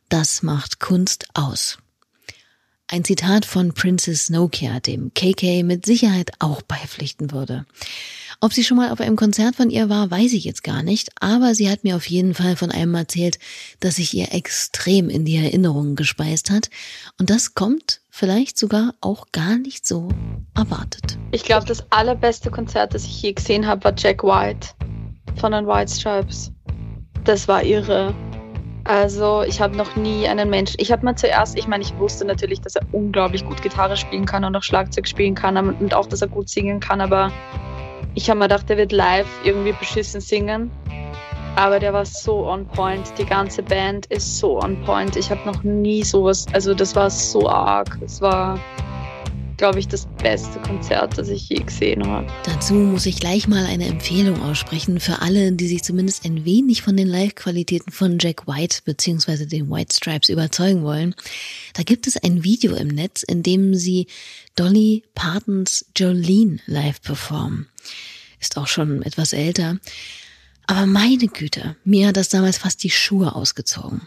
Das 0.09 0.42
macht 0.42 0.79
Kunst 0.79 1.27
aus. 1.33 1.79
Ein 2.87 3.03
Zitat 3.03 3.46
von 3.46 3.72
Princess 3.72 4.29
Nokia, 4.29 4.79
dem 4.79 5.12
KK 5.14 5.62
mit 5.62 5.87
Sicherheit 5.87 6.33
auch 6.38 6.61
beipflichten 6.61 7.33
würde. 7.33 7.64
Ob 8.40 8.53
sie 8.53 8.62
schon 8.62 8.77
mal 8.77 8.90
auf 8.90 9.00
einem 9.00 9.16
Konzert 9.16 9.57
von 9.57 9.70
ihr 9.70 9.88
war, 9.88 10.11
weiß 10.11 10.35
ich 10.35 10.44
jetzt 10.44 10.62
gar 10.62 10.83
nicht, 10.83 11.11
aber 11.18 11.55
sie 11.55 11.70
hat 11.70 11.83
mir 11.83 11.96
auf 11.96 12.05
jeden 12.07 12.35
Fall 12.35 12.57
von 12.57 12.70
einem 12.70 12.94
erzählt, 12.94 13.38
das 13.81 13.96
sich 13.96 14.12
ihr 14.12 14.33
extrem 14.35 15.09
in 15.09 15.24
die 15.24 15.37
Erinnerungen 15.37 15.96
gespeist 15.96 16.50
hat. 16.50 16.68
Und 17.18 17.31
das 17.31 17.55
kommt 17.55 18.00
vielleicht 18.14 18.57
sogar 18.57 18.94
auch 19.00 19.27
gar 19.33 19.59
nicht 19.59 19.85
so 19.85 20.09
erwartet. 20.55 21.18
Ich 21.33 21.42
glaube, 21.42 21.66
das 21.66 21.85
allerbeste 21.90 22.48
Konzert, 22.48 22.94
das 22.94 23.05
ich 23.05 23.22
je 23.22 23.33
gesehen 23.33 23.66
habe, 23.66 23.83
war 23.83 23.92
Jack 23.96 24.22
White 24.22 24.68
von 25.35 25.50
den 25.50 25.66
White 25.66 25.92
Stripes. 25.92 26.53
Das 27.24 27.48
war 27.48 27.64
irre. 27.64 28.14
Also 28.85 29.42
ich 29.42 29.61
habe 29.61 29.77
noch 29.77 29.96
nie 29.96 30.29
einen 30.29 30.48
Menschen. 30.48 30.77
Ich 30.79 30.92
habe 30.92 31.05
mal 31.05 31.16
zuerst, 31.16 31.59
ich 31.59 31.66
meine, 31.66 31.83
ich 31.83 31.96
wusste 31.98 32.24
natürlich, 32.24 32.61
dass 32.61 32.77
er 32.77 32.87
unglaublich 32.92 33.44
gut 33.44 33.61
Gitarre 33.62 33.96
spielen 33.96 34.27
kann 34.27 34.44
und 34.44 34.55
auch 34.55 34.62
Schlagzeug 34.62 35.09
spielen 35.09 35.35
kann 35.35 35.57
und 35.57 35.92
auch, 35.92 36.07
dass 36.07 36.22
er 36.22 36.29
gut 36.29 36.48
singen 36.48 36.79
kann, 36.79 37.00
aber 37.00 37.33
ich 38.14 38.31
habe 38.31 38.38
mir 38.38 38.44
gedacht, 38.44 38.68
der 38.68 38.77
wird 38.77 38.92
live 38.92 39.27
irgendwie 39.42 39.72
beschissen 39.72 40.20
singen. 40.20 40.70
Aber 41.57 41.79
der 41.79 41.93
war 41.93 42.05
so 42.05 42.47
on 42.47 42.67
point. 42.67 43.12
Die 43.17 43.25
ganze 43.25 43.62
Band 43.62 44.07
ist 44.07 44.38
so 44.38 44.61
on 44.61 44.83
point. 44.85 45.14
Ich 45.14 45.31
habe 45.31 45.47
noch 45.47 45.62
nie 45.62 46.03
sowas, 46.03 46.47
also 46.53 46.75
das 46.75 46.97
war 46.97 47.09
so 47.09 47.49
arg. 47.49 47.97
Es 48.05 48.21
war, 48.21 48.59
glaube 49.57 49.79
ich, 49.79 49.87
das 49.87 50.09
beste 50.21 50.59
Konzert, 50.59 51.17
das 51.17 51.29
ich 51.29 51.49
je 51.49 51.61
gesehen 51.61 52.05
habe. 52.09 52.27
Dazu 52.45 52.75
muss 52.75 53.07
ich 53.07 53.21
gleich 53.21 53.47
mal 53.47 53.67
eine 53.67 53.87
Empfehlung 53.87 54.43
aussprechen 54.43 54.99
für 54.99 55.23
alle, 55.23 55.53
die 55.53 55.69
sich 55.69 55.85
zumindest 55.85 56.25
ein 56.25 56.45
wenig 56.45 56.83
von 56.83 56.97
den 56.97 57.07
Live-Qualitäten 57.07 57.93
von 57.93 58.19
Jack 58.19 58.49
White 58.49 58.81
bzw. 58.85 59.47
den 59.47 59.71
White 59.71 59.95
Stripes 59.95 60.31
überzeugen 60.31 60.83
wollen. 60.83 61.14
Da 61.75 61.85
gibt 61.85 62.09
es 62.09 62.17
ein 62.17 62.43
Video 62.43 62.75
im 62.75 62.88
Netz, 62.88 63.23
in 63.23 63.45
dem 63.45 63.77
sie 63.77 64.09
Dolly 64.57 65.05
Partons 65.14 65.87
Jolene 65.97 66.59
live 66.67 67.01
performen. 67.01 67.69
Ist 68.40 68.57
auch 68.57 68.67
schon 68.67 69.03
etwas 69.03 69.33
älter. 69.33 69.79
Aber 70.66 70.87
meine 70.87 71.29
Güte, 71.29 71.77
mir 71.85 72.09
hat 72.09 72.16
das 72.16 72.29
damals 72.29 72.59
fast 72.59 72.83
die 72.83 72.90
Schuhe 72.90 73.35
ausgezogen. 73.35 74.03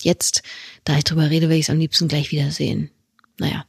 Jetzt, 0.00 0.42
da 0.84 0.96
ich 0.96 1.04
drüber 1.04 1.30
rede, 1.30 1.48
will 1.48 1.56
ich 1.56 1.66
es 1.66 1.70
am 1.70 1.78
liebsten 1.78 2.08
gleich 2.08 2.32
wiedersehen. 2.32 2.90
Naja, 3.38 3.64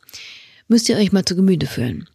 müsst 0.67 0.89
ihr 0.89 0.97
euch 0.97 1.12
mal 1.12 1.25
zu 1.25 1.36
Gemüte 1.36 1.67
führen. 1.67 2.10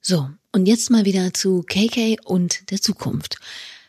So, 0.00 0.28
und 0.52 0.66
jetzt 0.66 0.90
mal 0.90 1.04
wieder 1.04 1.34
zu 1.34 1.62
KK 1.62 2.16
und 2.24 2.70
der 2.70 2.80
Zukunft. 2.80 3.38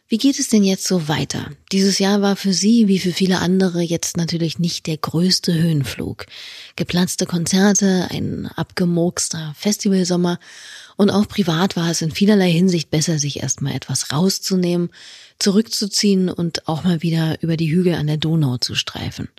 Wie 0.07 0.17
geht 0.19 0.37
es 0.37 0.49
denn 0.49 0.63
jetzt 0.63 0.87
so 0.87 1.07
weiter? 1.07 1.49
Dieses 1.71 1.97
Jahr 1.97 2.21
war 2.21 2.35
für 2.35 2.53
Sie 2.53 2.87
wie 2.87 2.99
für 2.99 3.11
viele 3.11 3.39
andere 3.39 3.81
jetzt 3.81 4.17
natürlich 4.17 4.59
nicht 4.59 4.85
der 4.85 4.97
größte 4.97 5.51
Höhenflug. 5.53 6.27
Geplatzte 6.75 7.25
Konzerte, 7.25 8.07
ein 8.11 8.45
abgemurkster 8.45 9.55
Festivalsommer 9.57 10.39
und 10.97 11.09
auch 11.09 11.27
privat 11.27 11.75
war 11.75 11.89
es 11.91 12.01
in 12.01 12.11
vielerlei 12.11 12.51
Hinsicht 12.51 12.89
besser, 12.89 13.19
sich 13.19 13.41
erstmal 13.41 13.75
etwas 13.75 14.11
rauszunehmen, 14.11 14.91
zurückzuziehen 15.39 16.29
und 16.29 16.67
auch 16.67 16.83
mal 16.83 17.01
wieder 17.01 17.41
über 17.41 17.57
die 17.57 17.71
Hügel 17.71 17.95
an 17.95 18.07
der 18.07 18.17
Donau 18.17 18.57
zu 18.57 18.75
streifen. 18.75 19.29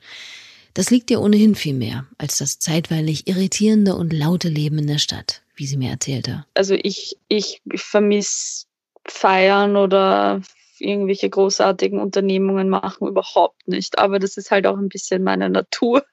Das 0.74 0.90
liegt 0.90 1.08
dir 1.08 1.22
ohnehin 1.22 1.54
viel 1.54 1.72
mehr 1.72 2.06
als 2.18 2.36
das 2.36 2.58
zeitweilig 2.58 3.26
irritierende 3.26 3.96
und 3.96 4.12
laute 4.12 4.48
Leben 4.48 4.78
in 4.78 4.86
der 4.86 4.98
Stadt, 4.98 5.42
wie 5.54 5.66
sie 5.66 5.78
mir 5.78 5.90
erzählte. 5.90 6.44
Also 6.52 6.74
ich, 6.74 7.16
ich 7.28 7.62
vermisse 7.74 8.66
Feiern 9.06 9.76
oder 9.76 10.42
irgendwelche 10.78 11.30
großartigen 11.30 11.98
Unternehmungen 11.98 12.68
machen, 12.68 13.08
überhaupt 13.08 13.66
nicht. 13.66 13.98
Aber 13.98 14.18
das 14.18 14.36
ist 14.36 14.50
halt 14.50 14.66
auch 14.66 14.76
ein 14.76 14.88
bisschen 14.88 15.22
meine 15.22 15.48
Natur. 15.48 16.04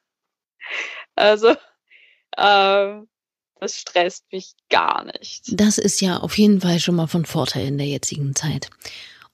Also, 1.15 1.53
äh, 2.37 3.01
das 3.59 3.77
stresst 3.77 4.25
mich 4.31 4.53
gar 4.69 5.05
nicht. 5.05 5.43
Das 5.47 5.77
ist 5.77 6.01
ja 6.01 6.17
auf 6.17 6.37
jeden 6.37 6.61
Fall 6.61 6.79
schon 6.79 6.95
mal 6.95 7.07
von 7.07 7.25
Vorteil 7.25 7.67
in 7.67 7.77
der 7.77 7.87
jetzigen 7.87 8.35
Zeit. 8.35 8.69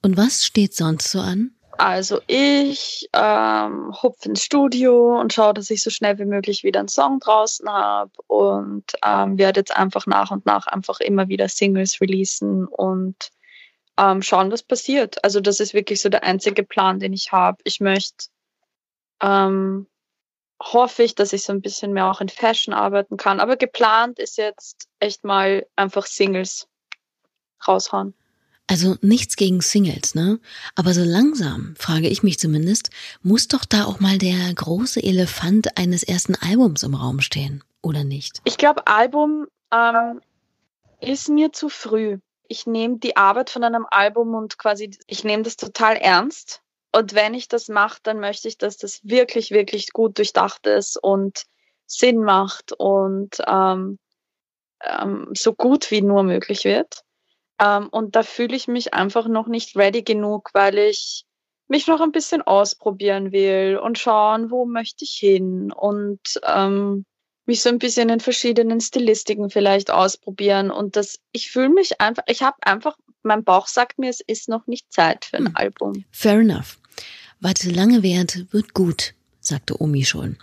Und 0.02 0.18
was 0.18 0.46
steht 0.46 0.76
sonst 0.76 1.10
so 1.12 1.20
an? 1.20 1.52
Also 1.80 2.20
ich 2.28 3.08
ähm, 3.14 3.94
hupfe 4.04 4.28
ins 4.28 4.44
Studio 4.44 5.18
und 5.18 5.32
schaue, 5.32 5.54
dass 5.54 5.70
ich 5.70 5.82
so 5.82 5.90
schnell 5.90 6.20
wie 6.20 6.26
möglich 6.26 6.66
wieder 6.66 6.80
einen 6.80 6.90
Song 6.90 7.22
draußen 7.22 7.70
habe 7.70 8.12
und 8.28 8.84
ähm, 9.02 9.38
werde 9.38 9.62
jetzt 9.62 9.74
einfach 9.74 10.06
nach 10.06 10.30
und 10.30 10.46
nach 10.46 10.68
einfach 10.68 11.00
immer 11.00 11.30
wieder 11.30 11.48
Singles 11.48 12.02
releasen 12.02 12.66
und 12.68 13.16
ähm, 13.98 14.22
schauen, 14.22 14.52
was 14.52 14.62
passiert. 14.62 15.24
Also 15.24 15.40
das 15.40 15.62
ist 15.62 15.74
wirklich 15.74 16.02
so 16.02 16.10
der 16.10 16.24
einzige 16.24 16.64
Plan, 16.64 17.00
den 17.00 17.14
ich 17.14 17.32
habe. 17.32 17.60
Ich 17.64 17.80
möchte, 17.80 18.26
ähm, 19.22 19.88
hoffe 20.62 21.04
ich, 21.04 21.16
dass 21.16 21.34
ich 21.34 21.44
so 21.44 21.54
ein 21.54 21.62
bisschen 21.62 21.94
mehr 21.94 22.10
auch 22.10 22.22
in 22.22 22.30
Fashion 22.30 22.74
arbeiten 22.74 23.18
kann. 23.18 23.40
Aber 23.40 23.56
geplant 23.56 24.20
ist 24.20 24.38
jetzt 24.38 24.88
echt 25.00 25.24
mal 25.24 25.66
einfach 25.76 26.06
Singles 26.06 26.68
raushauen. 27.68 28.14
Also 28.68 28.98
nichts 29.02 29.36
gegen 29.36 29.62
Singles, 29.62 30.14
ne? 30.14 30.40
Aber 30.76 30.94
so 30.94 31.04
langsam, 31.04 31.74
frage 31.78 32.08
ich 32.08 32.22
mich 32.22 32.38
zumindest, 32.38 32.92
muss 33.24 33.48
doch 33.48 33.66
da 33.66 33.86
auch 33.86 34.00
mal 34.00 34.20
der 34.20 34.54
große 34.54 35.02
Elefant 35.02 35.78
eines 35.78 36.04
ersten 36.04 36.36
Albums 36.36 36.84
im 36.84 36.94
Raum 36.94 37.20
stehen, 37.20 37.64
oder 37.82 38.04
nicht? 38.04 38.42
Ich 38.44 38.58
glaube, 38.58 38.86
Album 38.86 39.48
ähm, 39.72 40.22
ist 41.02 41.30
mir 41.30 41.52
zu 41.52 41.70
früh 41.70 42.20
ich 42.50 42.66
nehme 42.66 42.98
die 42.98 43.16
Arbeit 43.16 43.52
von 43.52 43.64
einem 43.64 43.86
Album 43.90 44.34
und 44.34 44.58
quasi, 44.58 44.92
ich 45.08 45.24
nehme 45.24 45.44
das 45.44 45.56
total 45.56 45.96
ernst. 45.96 46.62
Und 46.92 47.14
wenn 47.14 47.34
ich 47.34 47.48
das 47.48 47.68
mache, 47.68 48.00
dann 48.04 48.20
möchte 48.20 48.48
ich, 48.48 48.58
dass 48.58 48.78
das 48.78 49.02
wirklich, 49.04 49.52
wirklich 49.52 49.94
gut 49.94 50.18
durchdacht 50.18 50.66
ist 50.66 50.98
und 51.02 51.44
Sinn 51.86 52.24
macht 52.24 52.74
und 52.74 53.38
ähm, 53.48 54.00
ähm, 54.84 55.30
so 55.36 55.54
gut 55.54 55.92
wie 55.92 56.02
nur 56.02 56.24
möglich 56.24 56.64
wird. 56.64 57.04
Ähm, 57.60 57.90
und 57.90 58.16
da 58.16 58.24
fühle 58.24 58.56
ich 58.56 58.68
mich 58.68 58.94
einfach 58.94 59.28
noch 59.28 59.48
nicht 59.48 59.76
ready 59.76 60.04
genug, 60.04 60.50
weil 60.54 60.78
ich 60.78 61.26
mich 61.68 61.88
noch 61.88 62.02
ein 62.02 62.12
bisschen 62.12 62.42
ausprobieren 62.42 63.32
will 63.32 63.78
und 63.78 64.00
schauen, 64.00 64.50
wo 64.50 64.66
möchte 64.66 65.06
ich 65.06 65.12
hin 65.12 65.72
und 65.72 66.20
ähm, 66.44 67.06
mich 67.46 67.62
so 67.62 67.70
ein 67.70 67.80
bisschen 67.80 68.10
in 68.10 68.20
verschiedenen 68.20 68.82
Stilistiken 68.82 69.50
vielleicht 69.50 69.92
ausprobieren 69.92 70.72
und 70.72 70.96
das, 70.96 71.20
ich 71.32 71.52
fühle 71.52 71.70
mich 71.70 72.02
einfach, 72.02 72.24
ich 72.28 72.42
habe 72.42 72.58
einfach, 72.62 72.98
mein 73.22 73.44
Bauch 73.44 73.68
sagt 73.68 74.00
mir, 74.00 74.10
es 74.10 74.22
ist 74.22 74.50
noch 74.50 74.66
nicht 74.66 74.92
Zeit 74.92 75.26
für 75.26 75.38
ein 75.38 75.48
hm. 75.48 75.56
Album. 75.56 76.06
Fair 76.12 76.40
enough. 76.40 76.79
Warte 77.40 77.70
lange 77.70 78.04
währt, 78.04 78.46
wird 78.52 78.74
gut, 78.74 79.14
sagte 79.40 79.82
Omi 79.82 80.06
schon. 80.06 80.38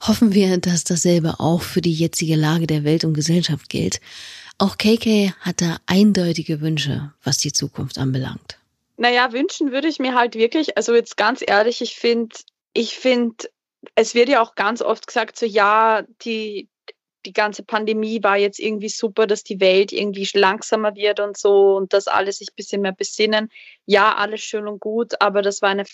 Hoffen 0.00 0.34
wir, 0.34 0.58
dass 0.58 0.84
dasselbe 0.84 1.40
auch 1.40 1.62
für 1.62 1.80
die 1.80 1.92
jetzige 1.92 2.36
Lage 2.36 2.66
der 2.66 2.84
Welt 2.84 3.04
und 3.04 3.14
Gesellschaft 3.14 3.68
gilt. 3.68 4.00
Auch 4.58 4.78
KK 4.78 5.34
hat 5.40 5.60
da 5.60 5.78
eindeutige 5.86 6.60
Wünsche, 6.60 7.12
was 7.22 7.38
die 7.38 7.52
Zukunft 7.52 7.98
anbelangt. 7.98 8.58
Naja, 8.96 9.32
wünschen 9.32 9.72
würde 9.72 9.88
ich 9.88 9.98
mir 9.98 10.14
halt 10.14 10.34
wirklich, 10.34 10.76
also 10.76 10.94
jetzt 10.94 11.16
ganz 11.16 11.42
ehrlich, 11.46 11.82
ich 11.82 11.96
finde, 11.96 12.34
ich 12.72 12.94
finde 12.94 13.48
es 13.94 14.14
wird 14.14 14.28
ja 14.28 14.42
auch 14.42 14.54
ganz 14.54 14.82
oft 14.82 15.06
gesagt, 15.06 15.38
so 15.38 15.46
ja, 15.46 16.02
die, 16.22 16.68
die 17.24 17.32
ganze 17.32 17.62
Pandemie 17.62 18.22
war 18.22 18.36
jetzt 18.36 18.58
irgendwie 18.58 18.88
super, 18.88 19.26
dass 19.26 19.44
die 19.44 19.60
Welt 19.60 19.92
irgendwie 19.92 20.28
langsamer 20.34 20.94
wird 20.94 21.20
und 21.20 21.36
so 21.36 21.76
und 21.76 21.92
dass 21.92 22.08
alle 22.08 22.32
sich 22.32 22.48
ein 22.48 22.56
bisschen 22.56 22.82
mehr 22.82 22.92
besinnen. 22.92 23.50
Ja, 23.84 24.14
alles 24.14 24.40
schön 24.40 24.66
und 24.66 24.80
gut, 24.80 25.20
aber 25.20 25.42
das 25.42 25.62
war 25.62 25.70
eine 25.70 25.84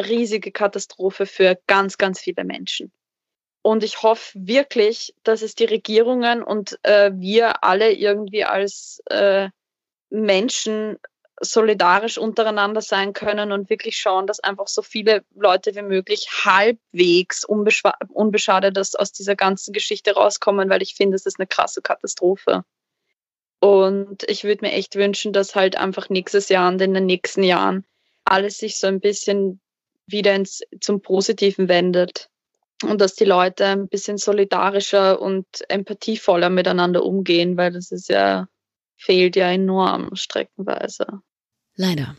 riesige 0.00 0.52
Katastrophe 0.52 1.26
für 1.26 1.58
ganz, 1.66 1.98
ganz 1.98 2.20
viele 2.20 2.44
Menschen. 2.44 2.92
Und 3.62 3.82
ich 3.82 4.02
hoffe 4.02 4.32
wirklich, 4.34 5.14
dass 5.22 5.40
es 5.40 5.54
die 5.54 5.64
Regierungen 5.64 6.42
und 6.42 6.78
äh, 6.82 7.12
wir 7.14 7.64
alle 7.64 7.92
irgendwie 7.92 8.44
als 8.44 9.02
äh, 9.06 9.48
Menschen 10.10 10.98
solidarisch 11.40 12.18
untereinander 12.18 12.80
sein 12.80 13.12
können 13.12 13.52
und 13.52 13.70
wirklich 13.70 13.96
schauen, 13.96 14.26
dass 14.26 14.40
einfach 14.40 14.68
so 14.68 14.82
viele 14.82 15.24
Leute 15.34 15.74
wie 15.74 15.82
möglich 15.82 16.28
halbwegs 16.44 17.44
unbeschadet 17.44 18.78
aus 18.78 19.12
dieser 19.12 19.34
ganzen 19.34 19.72
Geschichte 19.72 20.14
rauskommen, 20.14 20.68
weil 20.68 20.82
ich 20.82 20.94
finde, 20.94 21.16
es 21.16 21.26
ist 21.26 21.40
eine 21.40 21.46
krasse 21.46 21.82
Katastrophe. 21.82 22.64
Und 23.60 24.24
ich 24.28 24.44
würde 24.44 24.66
mir 24.66 24.72
echt 24.72 24.94
wünschen, 24.94 25.32
dass 25.32 25.54
halt 25.54 25.76
einfach 25.76 26.10
nächstes 26.10 26.50
Jahr 26.50 26.68
und 26.68 26.80
in 26.82 26.94
den 26.94 27.06
nächsten 27.06 27.42
Jahren 27.42 27.84
alles 28.24 28.58
sich 28.58 28.78
so 28.78 28.86
ein 28.86 29.00
bisschen 29.00 29.60
wieder 30.06 30.34
ins, 30.34 30.60
zum 30.80 31.00
Positiven 31.00 31.68
wendet 31.68 32.28
und 32.82 33.00
dass 33.00 33.14
die 33.14 33.24
Leute 33.24 33.66
ein 33.66 33.88
bisschen 33.88 34.18
solidarischer 34.18 35.20
und 35.20 35.46
empathievoller 35.68 36.50
miteinander 36.50 37.04
umgehen, 37.04 37.56
weil 37.56 37.72
das 37.72 37.90
ist 37.90 38.08
ja 38.08 38.48
fehlt 38.96 39.36
ja 39.36 39.50
enorm 39.50 40.14
streckenweise. 40.14 41.06
Leider. 41.76 42.16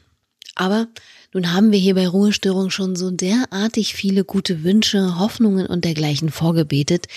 Aber 0.55 0.87
nun 1.33 1.51
haben 1.51 1.71
wir 1.71 1.79
hier 1.79 1.95
bei 1.95 2.07
Ruhestörung 2.07 2.69
schon 2.69 2.95
so 2.95 3.11
derartig 3.11 3.93
viele 3.93 4.23
gute 4.23 4.63
Wünsche, 4.63 5.19
Hoffnungen 5.19 5.65
und 5.67 5.83
dergleichen 5.83 6.29
vorgebetet, 6.29 7.07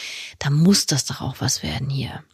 da 0.41 0.51
muss 0.51 0.87
das 0.87 1.05
doch 1.05 1.21
auch 1.21 1.37
was 1.39 1.63
werden 1.63 1.89
hier. 1.89 2.25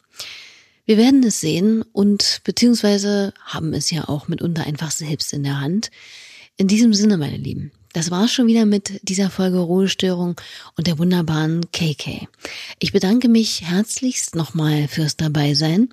Wir 0.87 0.97
werden 0.97 1.23
es 1.23 1.41
sehen 1.41 1.83
und 1.93 2.41
beziehungsweise 2.45 3.35
haben 3.43 3.75
es 3.75 3.91
ja 3.91 4.09
auch 4.09 4.29
mitunter 4.29 4.65
einfach 4.65 4.91
selbst 4.91 5.33
in 5.33 5.43
der 5.43 5.61
Hand. 5.61 5.91
In 6.57 6.69
diesem 6.69 6.95
Sinne, 6.95 7.19
meine 7.19 7.39
Lieben, 7.39 7.73
das 7.95 8.11
war's 8.11 8.33
schon 8.33 8.49
wieder 8.49 8.67
mit 8.67 9.01
dieser 9.09 9.31
Folge 9.31 9.59
Ruhestörung 9.59 10.35
und 10.77 10.89
der 10.89 10.99
wunderbaren 10.99 11.63
KK. 11.71 12.29
Ich 12.81 12.93
bedanke 12.93 13.29
mich 13.29 13.63
herzlichst 13.63 14.35
nochmal 14.35 14.89
fürs 14.89 15.17
Dabeisein 15.17 15.89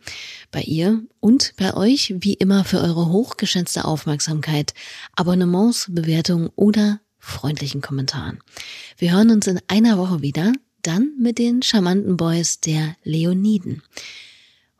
bei 0.51 0.63
ihr 0.63 1.03
und 1.19 1.53
bei 1.57 1.75
euch 1.75 2.15
wie 2.17 2.33
immer 2.33 2.65
für 2.65 2.81
eure 2.81 3.09
hochgeschätzte 3.09 3.85
Aufmerksamkeit, 3.85 4.73
Abonnements, 5.15 5.87
Bewertungen 5.89 6.49
oder 6.55 6.99
freundlichen 7.19 7.81
Kommentaren. 7.81 8.39
Wir 8.97 9.13
hören 9.13 9.29
uns 9.29 9.45
in 9.45 9.59
einer 9.67 9.99
Woche 9.99 10.23
wieder, 10.23 10.53
dann 10.81 11.11
mit 11.19 11.37
den 11.37 11.61
charmanten 11.61 12.17
Boys 12.17 12.59
der 12.61 12.95
Leoniden. 13.03 13.83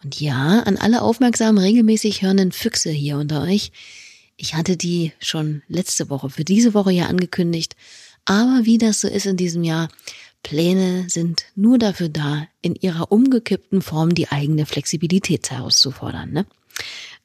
Und 0.04 0.20
ja, 0.20 0.62
an 0.62 0.78
alle 0.78 1.04
aufmerksamen, 1.04 1.64
regelmäßig 1.64 2.24
hörenden 2.24 2.52
Füchse 2.52 2.90
hier 2.90 3.18
unter 3.18 3.44
euch, 3.44 3.72
ich 4.42 4.56
hatte 4.56 4.76
die 4.76 5.14
schon 5.20 5.62
letzte 5.68 6.10
Woche 6.10 6.32
für 6.32 6.44
diese 6.44 6.74
Woche 6.74 6.92
ja 6.92 7.06
angekündigt, 7.06 7.76
aber 8.26 8.62
wie 8.64 8.80
das 8.80 9.02
so 9.02 9.08
ist 9.08 9.28
in 9.28 9.38
diesem 9.38 9.64
Jahr, 9.64 9.88
Pläne 10.42 11.08
sind 11.10 11.46
nur 11.56 11.78
dafür 11.78 12.10
da, 12.10 12.48
in 12.64 12.74
ihrer 12.74 13.12
umgekippten 13.12 13.84
Form 13.84 14.16
die 14.16 14.30
eigene 14.30 14.66
Flexibilität 14.66 15.52
herauszufordern, 15.52 16.32
ne? 16.32 16.46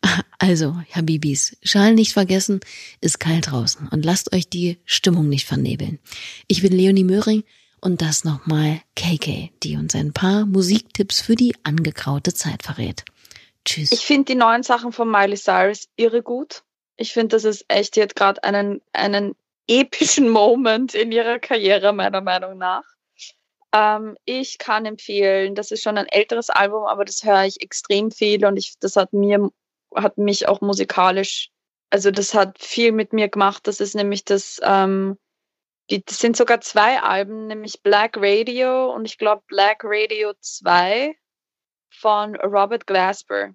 Also, 0.38 0.76
Habibis, 0.92 1.56
Schalen 1.62 1.94
nicht 1.94 2.12
vergessen, 2.12 2.60
ist 3.00 3.18
kalt 3.18 3.50
draußen 3.50 3.88
und 3.88 4.04
lasst 4.04 4.34
euch 4.34 4.50
die 4.50 4.76
Stimmung 4.84 5.30
nicht 5.30 5.46
vernebeln. 5.46 5.98
Ich 6.46 6.60
bin 6.60 6.72
Leonie 6.72 7.04
Möhring 7.04 7.44
und 7.80 8.02
das 8.02 8.24
nochmal 8.24 8.82
KK, 8.94 9.50
die 9.62 9.76
uns 9.76 9.94
ein 9.94 10.12
paar 10.12 10.44
Musiktipps 10.44 11.22
für 11.22 11.34
die 11.34 11.54
angekraute 11.62 12.34
Zeit 12.34 12.62
verrät. 12.62 13.06
Tschüss. 13.64 13.92
Ich 13.92 14.00
finde 14.00 14.32
die 14.32 14.38
neuen 14.38 14.62
Sachen 14.62 14.92
von 14.92 15.10
Miley 15.10 15.36
Cyrus 15.36 15.88
irre 15.96 16.22
gut. 16.22 16.62
Ich 16.96 17.12
finde, 17.12 17.36
das 17.36 17.44
ist 17.44 17.64
echt 17.68 17.96
jetzt 17.96 18.16
gerade 18.16 18.42
einen, 18.44 18.80
einen 18.92 19.34
epischen 19.68 20.28
Moment 20.30 20.94
in 20.94 21.12
ihrer 21.12 21.38
Karriere, 21.38 21.92
meiner 21.92 22.20
Meinung 22.20 22.58
nach. 22.58 22.84
Ähm, 23.72 24.16
ich 24.24 24.58
kann 24.58 24.86
empfehlen, 24.86 25.54
das 25.54 25.70
ist 25.70 25.82
schon 25.82 25.98
ein 25.98 26.08
älteres 26.08 26.50
Album, 26.50 26.84
aber 26.84 27.04
das 27.04 27.24
höre 27.24 27.44
ich 27.44 27.60
extrem 27.60 28.10
viel 28.10 28.44
und 28.46 28.56
ich, 28.56 28.78
das 28.80 28.96
hat 28.96 29.12
mir, 29.12 29.50
hat 29.94 30.18
mich 30.18 30.48
auch 30.48 30.60
musikalisch, 30.60 31.50
also 31.90 32.10
das 32.10 32.34
hat 32.34 32.58
viel 32.58 32.92
mit 32.92 33.12
mir 33.12 33.28
gemacht. 33.28 33.66
Das 33.66 33.80
ist 33.80 33.94
nämlich 33.94 34.24
das, 34.24 34.60
ähm, 34.62 35.18
die, 35.90 36.04
das 36.04 36.18
sind 36.18 36.36
sogar 36.36 36.60
zwei 36.60 37.00
Alben, 37.00 37.46
nämlich 37.46 37.82
Black 37.82 38.16
Radio 38.16 38.92
und 38.94 39.04
ich 39.04 39.18
glaube 39.18 39.42
Black 39.46 39.82
Radio 39.84 40.32
2 40.40 41.14
von 41.90 42.36
Robert 42.36 42.86
Glasper. 42.86 43.50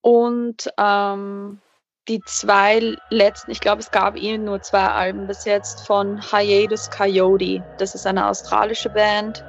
Und 0.00 0.70
ähm, 0.78 1.60
die 2.08 2.22
zwei 2.24 2.96
letzten, 3.10 3.50
ich 3.50 3.60
glaube, 3.60 3.80
es 3.80 3.90
gab 3.90 4.16
eh 4.16 4.38
nur 4.38 4.62
zwei 4.62 4.86
Alben 4.86 5.26
bis 5.26 5.44
jetzt 5.44 5.86
von 5.86 6.20
Hiatus 6.20 6.90
Coyote. 6.90 7.62
Das 7.78 7.94
ist 7.94 8.06
eine 8.06 8.28
australische 8.28 8.90
Band. 8.90 9.44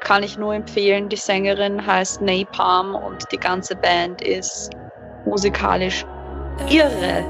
Kann 0.00 0.22
ich 0.22 0.38
nur 0.38 0.54
empfehlen. 0.54 1.08
Die 1.08 1.16
Sängerin 1.16 1.84
heißt 1.84 2.20
Napalm 2.20 2.94
und 2.94 3.24
die 3.32 3.38
ganze 3.38 3.74
Band 3.74 4.22
ist 4.22 4.70
musikalisch 5.24 6.04
irre 6.70 7.24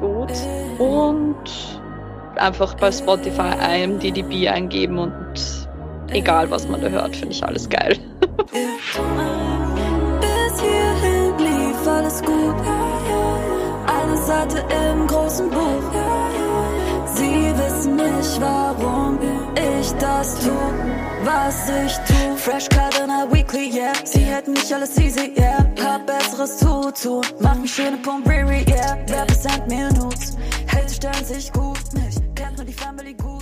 gut. 0.00 0.32
Und 0.78 1.36
einfach 2.36 2.74
bei 2.74 2.90
Spotify 2.90 3.52
IMDb 3.82 4.48
eingeben 4.48 4.98
und 4.98 5.68
egal 6.08 6.50
was 6.50 6.68
man 6.68 6.80
da 6.80 6.88
hört, 6.88 7.16
finde 7.16 7.34
ich 7.34 7.44
alles 7.44 7.68
geil. 7.68 7.96
Seite 14.28 14.58
im 14.58 15.06
großen 15.06 15.48
Buch. 15.48 15.90
Sie 17.14 17.50
wissen 17.56 17.96
nicht, 17.96 18.38
warum 18.38 19.18
ich 19.54 19.90
das 19.92 20.34
tu, 20.40 20.52
was 21.24 21.70
ich 21.70 21.96
tu. 22.06 22.36
Fresh 22.36 22.68
cut 22.68 22.94
in 23.02 23.10
a 23.10 23.26
weekly, 23.32 23.70
yeah. 23.74 23.94
Sie 24.04 24.20
hätten 24.20 24.52
nicht 24.52 24.70
alles 24.70 24.98
easy, 24.98 25.32
yeah. 25.38 25.64
Hab 25.82 26.06
besseres 26.06 26.58
zu 26.58 26.92
tun. 27.02 27.24
Mach 27.40 27.54
mich 27.54 27.72
schöne 27.72 27.96
Pombriri, 27.96 28.66
yeah. 28.68 28.98
Wer 29.06 29.24
besendet 29.24 29.66
mir 29.70 29.90
Nudes? 29.94 30.36
Hate 30.70 30.92
stellen 30.92 31.24
sich 31.24 31.50
gut 31.50 31.94
nicht. 31.94 32.20
Kennt 32.34 32.58
nur 32.58 32.66
die 32.66 32.74
Family 32.74 33.14
gut. 33.14 33.37